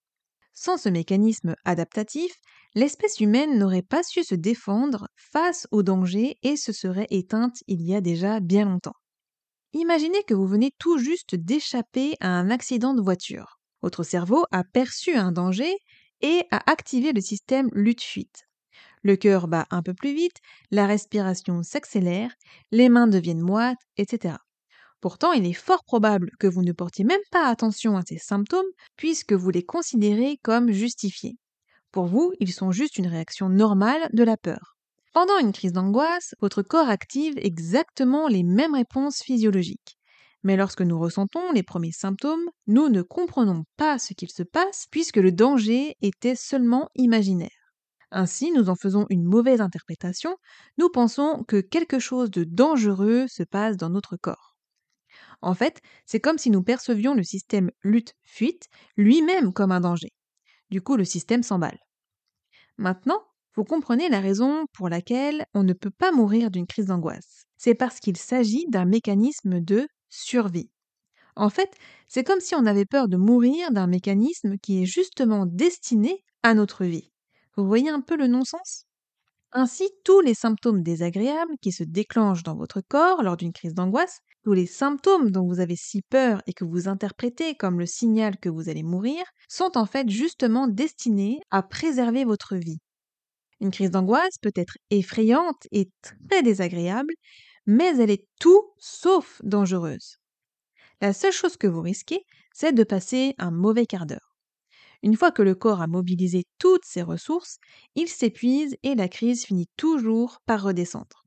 Sans 0.54 0.78
ce 0.78 0.90
mécanisme 0.90 1.56
adaptatif, 1.66 2.32
l'espèce 2.76 3.20
humaine 3.20 3.58
n'aurait 3.58 3.82
pas 3.82 4.04
su 4.04 4.24
se 4.24 4.36
défendre 4.36 5.08
face 5.16 5.68
au 5.72 5.84
danger 5.84 6.38
et 6.44 6.58
se 6.58 6.72
serait 6.72 7.08
éteinte 7.10 7.64
il 7.68 7.82
y 7.82 7.96
a 7.96 8.02
déjà 8.02 8.40
bien 8.40 8.66
longtemps. 8.66 8.96
Imaginez 9.74 10.24
que 10.24 10.34
vous 10.34 10.48
venez 10.48 10.72
tout 10.78 10.98
juste 10.98 11.36
d'échapper 11.36 12.16
à 12.20 12.28
un 12.28 12.50
accident 12.50 12.94
de 12.94 13.02
voiture. 13.02 13.60
Votre 13.82 14.04
cerveau 14.04 14.46
a 14.52 14.64
perçu 14.64 15.16
un 15.16 15.32
danger 15.32 15.74
et 16.22 16.44
a 16.52 16.70
activé 16.70 17.14
le 17.14 17.22
système 17.22 17.70
lutte-fuite. 17.74 18.44
Le 19.02 19.16
cœur 19.16 19.48
bat 19.48 19.66
un 19.72 19.82
peu 19.82 19.94
plus 19.94 20.14
vite, 20.14 20.38
la 20.70 20.86
respiration 20.86 21.64
s'accélère, 21.64 22.32
les 22.72 22.90
mains 22.90 23.08
deviennent 23.08 23.42
moites, 23.42 23.80
etc. 23.98 24.36
Pourtant, 25.02 25.32
il 25.34 25.48
est 25.48 25.54
fort 25.54 25.84
probable 25.84 26.30
que 26.40 26.46
vous 26.46 26.62
ne 26.62 26.72
portiez 26.72 27.04
même 27.04 27.20
pas 27.32 27.48
attention 27.48 27.98
à 27.98 28.04
ces 28.08 28.20
symptômes 28.20 28.70
puisque 28.96 29.34
vous 29.34 29.50
les 29.50 29.64
considérez 29.64 30.38
comme 30.44 30.72
justifiés. 30.72 31.38
Pour 31.92 32.06
vous, 32.06 32.32
ils 32.40 32.54
sont 32.54 32.72
juste 32.72 32.98
une 32.98 33.08
réaction 33.08 33.50
normale 33.50 34.10
de 34.14 34.24
la 34.24 34.38
peur. 34.38 34.78
Pendant 35.14 35.38
une 35.40 35.52
crise 35.52 35.74
d'angoisse, 35.74 36.36
votre 36.40 36.62
corps 36.62 36.88
active 36.88 37.34
exactement 37.38 38.28
les 38.28 38.44
mêmes 38.44 38.76
réponses 38.76 39.22
physiologiques. 39.24 39.98
Mais 40.44 40.56
lorsque 40.56 40.82
nous 40.82 41.00
ressentons 41.00 41.52
les 41.52 41.64
premiers 41.64 41.92
symptômes, 41.92 42.50
nous 42.68 42.88
ne 42.88 43.02
comprenons 43.02 43.66
pas 43.78 44.00
ce 44.00 44.14
qu'il 44.14 44.30
se 44.30 44.44
passe 44.44 44.86
puisque 44.92 45.18
le 45.18 45.32
danger 45.32 45.98
était 46.02 46.36
seulement 46.36 46.90
imaginaire. 46.96 47.50
Ainsi, 48.12 48.52
nous 48.52 48.70
en 48.70 48.76
faisons 48.76 49.06
une 49.10 49.24
mauvaise 49.24 49.62
interprétation, 49.62 50.36
nous 50.78 50.90
pensons 50.90 51.44
que 51.48 51.60
quelque 51.60 52.00
chose 52.00 52.30
de 52.30 52.44
dangereux 52.44 53.26
se 53.28 53.44
passe 53.44 53.78
dans 53.78 53.90
notre 53.90 54.16
corps. 54.16 54.51
En 55.42 55.54
fait, 55.56 55.82
c'est 56.06 56.20
comme 56.20 56.38
si 56.38 56.50
nous 56.50 56.64
percevions 56.64 57.14
le 57.14 57.24
système 57.24 57.72
lutte-fuite 57.84 58.68
lui-même 58.98 59.54
comme 59.54 59.72
un 59.72 59.82
danger. 59.82 60.12
Du 60.70 60.82
coup, 60.82 60.96
le 60.96 61.06
système 61.06 61.44
s'emballe. 61.44 61.80
Maintenant, 62.78 63.22
vous 63.56 63.64
comprenez 63.64 64.10
la 64.10 64.20
raison 64.20 64.66
pour 64.74 64.90
laquelle 64.90 65.46
on 65.54 65.64
ne 65.64 65.74
peut 65.74 65.92
pas 65.92 66.12
mourir 66.12 66.52
d'une 66.52 66.68
crise 66.68 66.88
d'angoisse. 66.88 67.46
C'est 67.58 67.76
parce 67.76 68.00
qu'il 68.00 68.18
s'agit 68.18 68.66
d'un 68.70 68.86
mécanisme 68.86 69.60
de 69.60 69.88
survie. 70.10 70.70
En 71.36 71.50
fait, 71.50 71.72
c'est 72.08 72.24
comme 72.24 72.40
si 72.42 72.56
on 72.56 72.66
avait 72.66 72.86
peur 72.86 73.08
de 73.08 73.18
mourir 73.18 73.72
d'un 73.72 73.88
mécanisme 73.88 74.58
qui 74.58 74.84
est 74.84 74.86
justement 74.86 75.46
destiné 75.46 76.24
à 76.44 76.54
notre 76.54 76.86
vie. 76.86 77.12
Vous 77.58 77.66
voyez 77.68 77.90
un 77.90 78.02
peu 78.02 78.16
le 78.18 78.28
non-sens? 78.28 78.86
Ainsi, 79.54 79.90
tous 80.06 80.20
les 80.22 80.34
symptômes 80.34 80.82
désagréables 80.84 81.56
qui 81.62 81.72
se 81.72 81.84
déclenchent 81.84 82.44
dans 82.44 82.56
votre 82.56 82.82
corps 82.82 83.22
lors 83.24 83.38
d'une 83.38 83.54
crise 83.54 83.74
d'angoisse, 83.74 84.20
tous 84.44 84.54
les 84.54 84.66
symptômes 84.66 85.30
dont 85.32 85.46
vous 85.48 85.60
avez 85.62 85.76
si 85.78 86.02
peur 86.02 86.42
et 86.48 86.54
que 86.54 86.64
vous 86.66 86.88
interprétez 86.88 87.56
comme 87.56 87.80
le 87.80 87.86
signal 87.86 88.38
que 88.40 88.50
vous 88.50 88.70
allez 88.70 88.84
mourir, 88.84 89.24
sont 89.50 89.78
en 89.78 89.86
fait 89.86 90.10
justement 90.10 90.68
destinés 90.68 91.40
à 91.52 91.64
préserver 91.64 92.24
votre 92.26 92.56
vie. 92.56 92.80
Une 93.62 93.72
crise 93.72 93.92
d'angoisse 93.92 94.38
peut 94.42 94.54
être 94.56 94.78
effrayante 94.92 95.68
et 95.72 95.90
très 96.30 96.44
désagréable, 96.44 97.14
mais 97.68 97.98
elle 98.00 98.12
est 98.12 98.28
tout 98.40 98.64
sauf 98.80 99.42
dangereuse. 99.44 100.18
La 101.02 101.14
seule 101.14 101.34
chose 101.34 101.58
que 101.58 101.68
vous 101.68 101.82
risquez, 101.82 102.26
c'est 102.54 102.74
de 102.74 102.84
passer 102.86 103.36
un 103.40 103.52
mauvais 103.52 103.86
quart 103.88 104.06
d'heure. 104.08 104.31
Une 105.04 105.16
fois 105.16 105.32
que 105.32 105.42
le 105.42 105.56
corps 105.56 105.82
a 105.82 105.88
mobilisé 105.88 106.46
toutes 106.60 106.86
ses 106.86 107.02
ressources, 107.02 107.58
il 107.96 108.08
s'épuise 108.08 108.76
et 108.84 108.96
la 108.96 109.08
crise 109.08 109.46
finit 109.46 109.70
toujours 109.78 110.40
par 110.46 110.64
redescendre. 110.64 111.26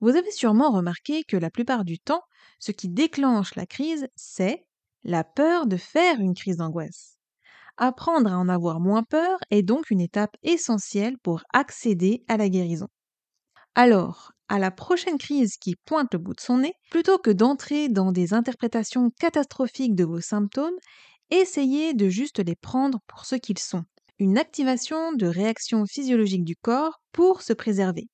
Vous 0.00 0.16
avez 0.16 0.30
sûrement 0.30 0.70
remarqué 0.72 1.24
que 1.24 1.36
la 1.36 1.50
plupart 1.50 1.84
du 1.84 1.98
temps, 1.98 2.22
ce 2.58 2.72
qui 2.72 2.88
déclenche 2.88 3.54
la 3.54 3.66
crise, 3.66 4.08
c'est 4.16 4.66
la 5.04 5.24
peur 5.24 5.66
de 5.66 5.76
faire 5.76 6.20
une 6.20 6.34
crise 6.34 6.56
d'angoisse. 6.58 7.16
Apprendre 7.78 8.32
à 8.32 8.38
en 8.38 8.48
avoir 8.48 8.80
moins 8.80 9.02
peur 9.04 9.38
est 9.50 9.62
donc 9.62 9.90
une 9.90 10.00
étape 10.00 10.36
essentielle 10.42 11.18
pour 11.18 11.42
accéder 11.52 12.24
à 12.28 12.36
la 12.36 12.48
guérison. 12.48 12.88
Alors, 13.74 14.32
à 14.48 14.58
la 14.58 14.70
prochaine 14.70 15.18
crise 15.18 15.56
qui 15.56 15.76
pointe 15.76 16.12
le 16.12 16.18
bout 16.18 16.34
de 16.34 16.40
son 16.40 16.58
nez, 16.58 16.74
plutôt 16.90 17.18
que 17.18 17.30
d'entrer 17.30 17.88
dans 17.88 18.12
des 18.12 18.34
interprétations 18.34 19.10
catastrophiques 19.18 19.94
de 19.94 20.04
vos 20.04 20.20
symptômes, 20.20 20.74
essayez 21.30 21.94
de 21.94 22.08
juste 22.08 22.38
les 22.40 22.56
prendre 22.56 23.00
pour 23.06 23.24
ce 23.24 23.36
qu'ils 23.36 23.58
sont, 23.58 23.84
une 24.18 24.38
activation 24.38 25.12
de 25.12 25.26
réaction 25.26 25.86
physiologique 25.86 26.44
du 26.44 26.56
corps 26.56 27.00
pour 27.12 27.42
se 27.42 27.52
préserver. 27.52 28.08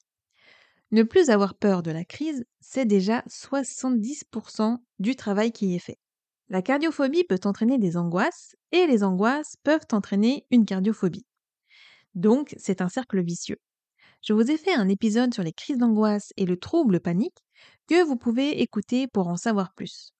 Ne 0.93 1.03
plus 1.03 1.31
avoir 1.31 1.55
peur 1.57 1.83
de 1.83 1.91
la 1.91 2.05
crise, 2.05 2.45
c'est 2.61 2.87
déjà 2.87 3.23
70% 3.29 4.79
du 4.99 5.17
travail 5.17 5.53
qui 5.53 5.75
est 5.75 5.81
fait. 5.81 5.99
La 6.49 6.63
cardiophobie 6.63 7.25
peut 7.25 7.41
entraîner 7.45 7.79
des 7.79 7.97
angoisses 7.97 8.55
et 8.71 8.87
les 8.87 9.03
angoisses 9.03 9.57
peuvent 9.65 9.87
entraîner 9.93 10.47
une 10.51 10.65
cardiophobie. 10.65 11.27
Donc, 12.15 12.55
c'est 12.57 12.81
un 12.81 12.89
cercle 12.89 13.23
vicieux. 13.23 13.59
Je 14.23 14.33
vous 14.33 14.51
ai 14.51 14.57
fait 14.57 14.75
un 14.75 14.89
épisode 14.89 15.35
sur 15.35 15.43
les 15.43 15.53
crises 15.53 15.79
d'angoisse 15.79 16.33
et 16.37 16.47
le 16.47 16.57
trouble 16.57 17.01
panique 17.01 17.45
que 17.89 18.05
vous 18.05 18.17
pouvez 18.17 18.61
écouter 18.63 19.09
pour 19.09 19.29
en 19.29 19.37
savoir 19.37 19.75
plus. 19.75 20.16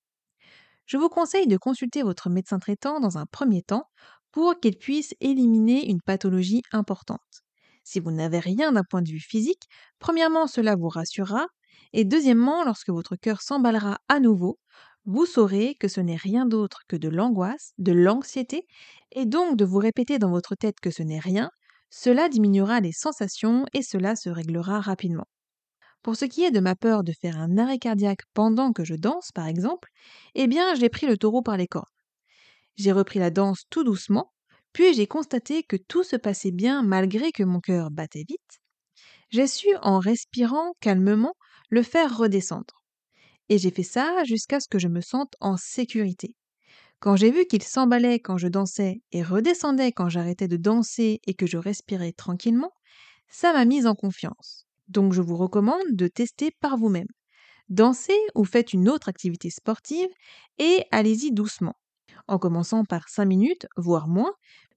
Je 0.87 0.97
vous 0.97 1.09
conseille 1.09 1.47
de 1.47 1.57
consulter 1.57 2.03
votre 2.03 2.31
médecin 2.31 2.59
traitant 2.59 3.01
dans 3.01 3.19
un 3.19 3.27
premier 3.27 3.63
temps 3.63 3.89
pour 4.33 4.59
qu'il 4.61 4.77
puisse 4.79 5.15
éliminer 5.21 5.89
une 5.89 6.01
pathologie 6.03 6.63
importante. 6.73 7.43
Si 7.85 8.01
vous 8.01 8.11
n'avez 8.11 8.39
rien 8.41 8.73
d'un 8.73 8.85
point 8.85 9.03
de 9.03 9.09
vue 9.11 9.21
physique, 9.21 9.65
premièrement, 9.99 10.47
cela 10.47 10.77
vous 10.77 10.89
rassurera, 10.89 11.47
et 11.93 12.05
deuxièmement, 12.05 12.65
lorsque 12.65 12.91
votre 12.91 13.17
cœur 13.17 13.43
s'emballera 13.43 13.99
à 14.09 14.21
nouveau, 14.21 14.59
vous 15.05 15.25
saurez 15.27 15.77
que 15.79 15.89
ce 15.89 16.01
n'est 16.01 16.17
rien 16.17 16.47
d'autre 16.47 16.83
que 16.89 16.97
de 16.97 17.09
l'angoisse, 17.09 17.73
de 17.79 17.93
l'anxiété, 17.93 18.67
et 19.13 19.25
donc 19.27 19.57
de 19.57 19.65
vous 19.65 19.79
répéter 19.79 20.19
dans 20.19 20.31
votre 20.31 20.55
tête 20.57 20.81
que 20.81 20.91
ce 20.91 21.03
n'est 21.03 21.21
rien, 21.21 21.51
cela 21.91 22.29
diminuera 22.29 22.81
les 22.81 22.93
sensations 22.93 23.67
et 23.73 23.83
cela 23.83 24.17
se 24.17 24.29
réglera 24.29 24.81
rapidement. 24.81 25.27
Pour 26.07 26.15
ce 26.15 26.25
qui 26.25 26.45
est 26.45 26.53
de 26.53 26.61
ma 26.61 26.77
peur 26.77 27.03
de 27.03 27.11
faire 27.11 27.37
un 27.37 27.59
arrêt 27.59 27.79
cardiaque 27.79 28.21
pendant 28.33 28.73
que 28.73 28.85
je 28.85 28.95
danse, 28.95 29.33
par 29.33 29.49
exemple, 29.49 29.89
eh 30.37 30.47
bien 30.47 30.77
j'ai 30.77 30.89
pris 30.89 31.09
le 31.09 31.17
taureau 31.17 31.43
par 31.43 31.57
les 31.57 31.67
cornes. 31.67 31.85
J'ai 32.77 32.93
repris 32.93 33.19
la 33.19 33.31
danse 33.31 33.65
tout 33.71 33.83
doucement, 33.83 34.33
puis 34.73 34.95
j'ai 34.95 35.09
constaté 35.09 35.65
que 35.65 35.75
tout 35.75 36.05
se 36.05 36.15
passait 36.15 36.53
bien 36.53 36.85
malgré 36.85 37.33
que 37.33 37.43
mon 37.43 37.59
cœur 37.59 37.91
battait 37.91 38.23
vite. 38.29 38.61
J'ai 39.31 39.49
su, 39.49 39.67
en 39.83 39.99
respirant 39.99 40.75
calmement, 40.79 41.35
le 41.71 41.83
faire 41.83 42.17
redescendre. 42.17 42.85
Et 43.49 43.59
j'ai 43.59 43.73
fait 43.73 43.83
ça 43.83 44.23
jusqu'à 44.23 44.61
ce 44.61 44.69
que 44.69 44.79
je 44.79 44.87
me 44.87 45.01
sente 45.01 45.35
en 45.41 45.57
sécurité. 45.57 46.37
Quand 47.01 47.17
j'ai 47.17 47.33
vu 47.33 47.47
qu'il 47.47 47.65
s'emballait 47.65 48.21
quand 48.21 48.39
je 48.39 48.47
dansais 48.47 49.01
et 49.11 49.25
redescendait 49.25 49.91
quand 49.91 50.09
j'arrêtais 50.09 50.47
de 50.47 50.57
danser 50.57 51.19
et 51.27 51.35
que 51.35 51.49
je 51.49 51.59
respirais 51.59 52.13
tranquillement, 52.13 52.71
ça 53.27 53.53
m'a 53.53 53.65
mise 53.65 53.89
en 53.89 53.97
confiance. 53.97 54.66
Donc 54.89 55.13
je 55.13 55.23
vous 55.23 55.37
recommande 55.37 55.83
de 55.93 56.09
tester 56.09 56.51
par 56.61 56.77
vous-même. 56.77 57.09
Dansez 57.69 58.19
ou 58.35 58.45
faites 58.45 58.73
une 58.73 58.89
autre 58.89 59.09
activité 59.09 59.51
sportive 59.51 60.09
et 60.59 60.85
allez-y 60.93 61.33
doucement. 61.33 61.75
en 62.29 62.39
commençant 62.39 62.85
par 62.85 63.09
5 63.09 63.25
minutes, 63.25 63.67
voire 63.77 64.09
moins, 64.09 64.33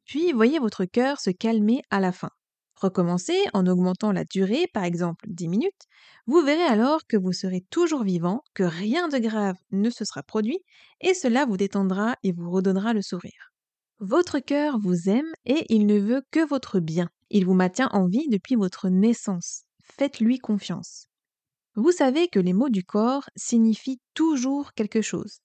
puis 0.05 0.33
voyez 0.33 0.59
votre 0.59 0.85
cœur 0.85 1.19
se 1.19 1.31
calmer 1.31 1.81
à 1.89 1.99
la 1.99 2.11
fin. 2.11 2.29
Recommencez 2.75 3.37
en 3.53 3.67
augmentant 3.67 4.11
la 4.11 4.23
durée, 4.25 4.67
par 4.73 4.83
exemple 4.83 5.25
10 5.27 5.47
minutes. 5.49 5.83
Vous 6.27 6.41
verrez 6.41 6.63
alors 6.63 7.01
que 7.07 7.17
vous 7.17 7.33
serez 7.33 7.61
toujours 7.69 8.03
vivant, 8.03 8.41
que 8.53 8.63
rien 8.63 9.07
de 9.09 9.17
grave 9.17 9.55
ne 9.71 9.89
se 9.89 10.05
sera 10.05 10.23
produit, 10.23 10.59
et 11.01 11.13
cela 11.13 11.45
vous 11.45 11.57
détendra 11.57 12.15
et 12.23 12.31
vous 12.31 12.49
redonnera 12.49 12.93
le 12.93 13.01
sourire. 13.01 13.51
Votre 13.99 14.39
cœur 14.39 14.79
vous 14.79 15.09
aime 15.09 15.31
et 15.45 15.65
il 15.69 15.85
ne 15.85 15.99
veut 15.99 16.23
que 16.31 16.47
votre 16.47 16.79
bien. 16.79 17.09
Il 17.29 17.45
vous 17.45 17.53
maintient 17.53 17.89
en 17.91 18.07
vie 18.07 18.27
depuis 18.29 18.55
votre 18.55 18.89
naissance. 18.89 19.63
Faites-lui 19.97 20.39
confiance. 20.39 21.07
Vous 21.75 21.91
savez 21.91 22.27
que 22.27 22.39
les 22.39 22.53
mots 22.53 22.69
du 22.69 22.83
corps 22.83 23.29
signifient 23.35 24.01
toujours 24.13 24.73
quelque 24.73 25.01
chose. 25.01 25.39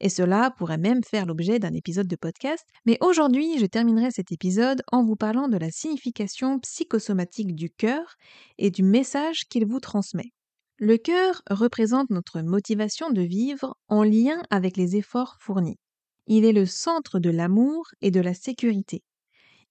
Et 0.00 0.08
cela 0.08 0.50
pourrait 0.56 0.78
même 0.78 1.04
faire 1.04 1.26
l'objet 1.26 1.58
d'un 1.58 1.74
épisode 1.74 2.08
de 2.08 2.16
podcast, 2.16 2.64
mais 2.86 2.98
aujourd'hui 3.00 3.58
je 3.58 3.66
terminerai 3.66 4.10
cet 4.10 4.32
épisode 4.32 4.82
en 4.90 5.04
vous 5.04 5.16
parlant 5.16 5.48
de 5.48 5.56
la 5.56 5.70
signification 5.70 6.58
psychosomatique 6.60 7.54
du 7.54 7.70
cœur 7.70 8.16
et 8.58 8.70
du 8.70 8.82
message 8.82 9.44
qu'il 9.48 9.66
vous 9.66 9.80
transmet. 9.80 10.32
Le 10.78 10.98
cœur 10.98 11.42
représente 11.50 12.10
notre 12.10 12.40
motivation 12.42 13.10
de 13.10 13.22
vivre 13.22 13.76
en 13.88 14.02
lien 14.02 14.42
avec 14.50 14.76
les 14.76 14.96
efforts 14.96 15.36
fournis. 15.40 15.78
Il 16.26 16.44
est 16.44 16.52
le 16.52 16.66
centre 16.66 17.18
de 17.18 17.30
l'amour 17.30 17.86
et 18.00 18.10
de 18.10 18.20
la 18.20 18.34
sécurité. 18.34 19.02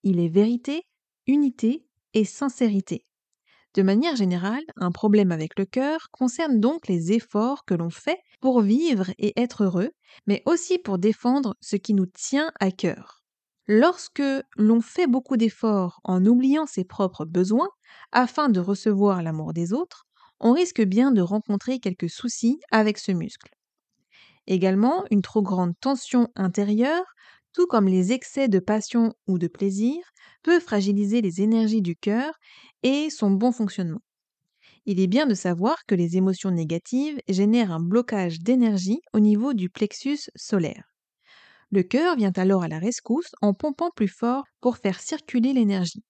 Il 0.04 0.20
est 0.20 0.30
vérité, 0.30 0.84
unité 1.28 1.86
et 2.14 2.26
sincérité. 2.26 3.06
De 3.76 3.84
manière 3.84 4.16
générale, 4.16 4.64
un 4.76 4.92
problème 4.92 5.32
avec 5.32 5.60
le 5.60 5.66
cœur 5.66 6.08
concerne 6.12 6.60
donc 6.60 6.88
les 6.88 7.12
efforts 7.12 7.64
que 7.66 7.76
l'on 7.76 7.90
fait 7.92 8.20
pour 8.42 8.62
vivre 8.62 9.12
et 9.20 9.40
être 9.40 9.64
heureux, 9.66 9.92
mais 10.26 10.42
aussi 10.46 10.80
pour 10.80 10.98
défendre 10.98 11.56
ce 11.62 11.76
qui 11.76 11.94
nous 11.94 12.08
tient 12.08 12.52
à 12.60 12.72
cœur. 12.72 13.22
Lorsque 13.68 14.24
l'on 14.58 14.82
fait 14.82 15.06
beaucoup 15.08 15.38
d'efforts 15.38 16.00
en 16.04 16.26
oubliant 16.26 16.66
ses 16.66 16.86
propres 16.86 17.26
besoins 17.26 17.70
afin 18.12 18.50
de 18.50 18.60
recevoir 18.60 19.22
l'amour 19.22 19.54
des 19.54 19.74
autres, 19.74 20.06
on 20.40 20.54
risque 20.54 20.82
bien 20.82 21.12
de 21.12 21.22
rencontrer 21.22 21.80
quelques 21.80 22.10
soucis 22.10 22.60
avec 22.72 22.98
ce 22.98 23.12
muscle. 23.12 23.50
Également, 24.48 25.06
une 25.12 25.22
trop 25.22 25.42
grande 25.42 25.74
tension 25.80 26.30
intérieure, 26.36 27.06
tout 27.54 27.68
comme 27.68 27.88
les 27.88 28.12
excès 28.12 28.48
de 28.48 28.60
passion 28.60 29.14
ou 29.28 29.38
de 29.40 29.48
plaisir, 29.48 29.98
peut 30.44 30.60
fragiliser 30.60 31.22
les 31.22 31.42
énergies 31.42 31.82
du 31.82 31.96
cœur 31.96 32.34
et 32.84 33.10
son 33.10 33.32
bon 33.32 33.52
fonctionnement. 33.52 34.02
Il 34.86 35.00
est 35.00 35.08
bien 35.08 35.26
de 35.26 35.34
savoir 35.34 35.86
que 35.88 35.96
les 35.96 36.18
émotions 36.18 36.52
négatives 36.52 37.20
génèrent 37.28 37.72
un 37.72 37.80
blocage 37.80 38.40
d'énergie 38.40 39.00
au 39.14 39.20
niveau 39.20 39.54
du 39.54 39.70
plexus 39.70 40.30
solaire. 40.36 40.84
Le 41.72 41.84
cœur 41.84 42.16
vient 42.16 42.32
alors 42.36 42.64
à 42.64 42.68
la 42.68 42.80
rescousse 42.80 43.32
en 43.42 43.54
pompant 43.54 43.90
plus 43.96 44.08
fort 44.08 44.44
pour 44.62 44.78
faire 44.78 45.00
circuler 45.00 45.54
l'énergie. 45.54 46.04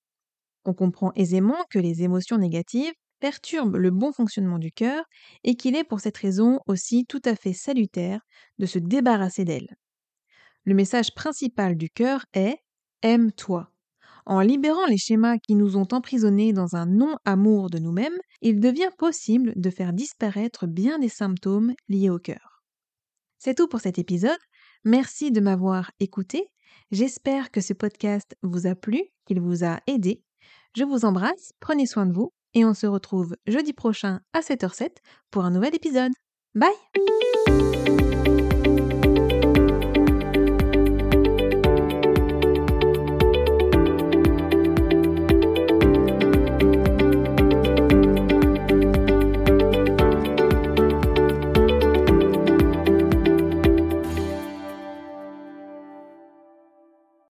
On 0.66 0.74
comprend 0.74 1.12
aisément 1.16 1.64
que 1.70 1.80
les 1.80 2.04
émotions 2.04 2.38
négatives 2.38 2.94
perturbe 3.20 3.76
le 3.78 3.92
bon 3.92 4.12
fonctionnement 4.12 4.60
du 4.60 4.72
cœur 4.72 5.06
et 5.44 5.56
qu'il 5.56 5.76
est 5.76 5.84
pour 5.84 6.00
cette 6.00 6.18
raison 6.18 6.60
aussi 6.68 7.06
tout 7.06 7.22
à 7.26 7.36
fait 7.36 7.54
salutaire 7.54 8.20
de 8.60 8.66
se 8.66 8.80
débarrasser 8.80 9.46
d'elle. 9.46 9.76
Le 10.66 10.74
message 10.76 11.14
principal 11.16 11.78
du 11.78 11.90
cœur 11.90 12.26
est 12.34 12.58
Aime-toi. 13.02 13.72
En 14.26 14.40
libérant 14.40 14.86
les 14.88 14.98
schémas 14.98 15.38
qui 15.38 15.56
nous 15.56 15.78
ont 15.78 15.88
emprisonnés 15.92 16.52
dans 16.52 16.76
un 16.76 16.88
non-amour 16.88 17.70
de 17.70 17.78
nous-mêmes, 17.78 18.18
il 18.42 18.60
devient 18.60 18.90
possible 18.98 19.54
de 19.56 19.70
faire 19.70 19.94
disparaître 19.94 20.66
bien 20.66 20.98
des 20.98 21.10
symptômes 21.10 21.74
liés 21.90 22.10
au 22.10 22.18
cœur. 22.18 22.64
C'est 23.38 23.56
tout 23.56 23.68
pour 23.68 23.82
cet 23.82 24.00
épisode. 24.00 24.40
Merci 24.84 25.32
de 25.32 25.42
m'avoir 25.42 25.92
écouté. 26.00 26.48
J'espère 26.92 27.52
que 27.52 27.62
ce 27.62 27.74
podcast 27.74 28.36
vous 28.42 28.66
a 28.66 28.76
plu, 28.76 29.04
qu'il 29.26 29.40
vous 29.40 29.64
a 29.64 29.80
aidé. 29.88 30.24
Je 30.76 30.84
vous 30.84 31.06
embrasse, 31.06 31.52
prenez 31.60 31.86
soin 31.86 32.06
de 32.06 32.14
vous 32.14 32.32
et 32.54 32.66
on 32.66 32.74
se 32.74 32.88
retrouve 32.88 33.36
jeudi 33.46 33.74
prochain 33.74 34.22
à 34.34 34.40
7h07 34.40 34.90
pour 35.30 35.46
un 35.46 35.52
nouvel 35.52 35.76
épisode. 35.76 36.12
Bye 36.56 38.05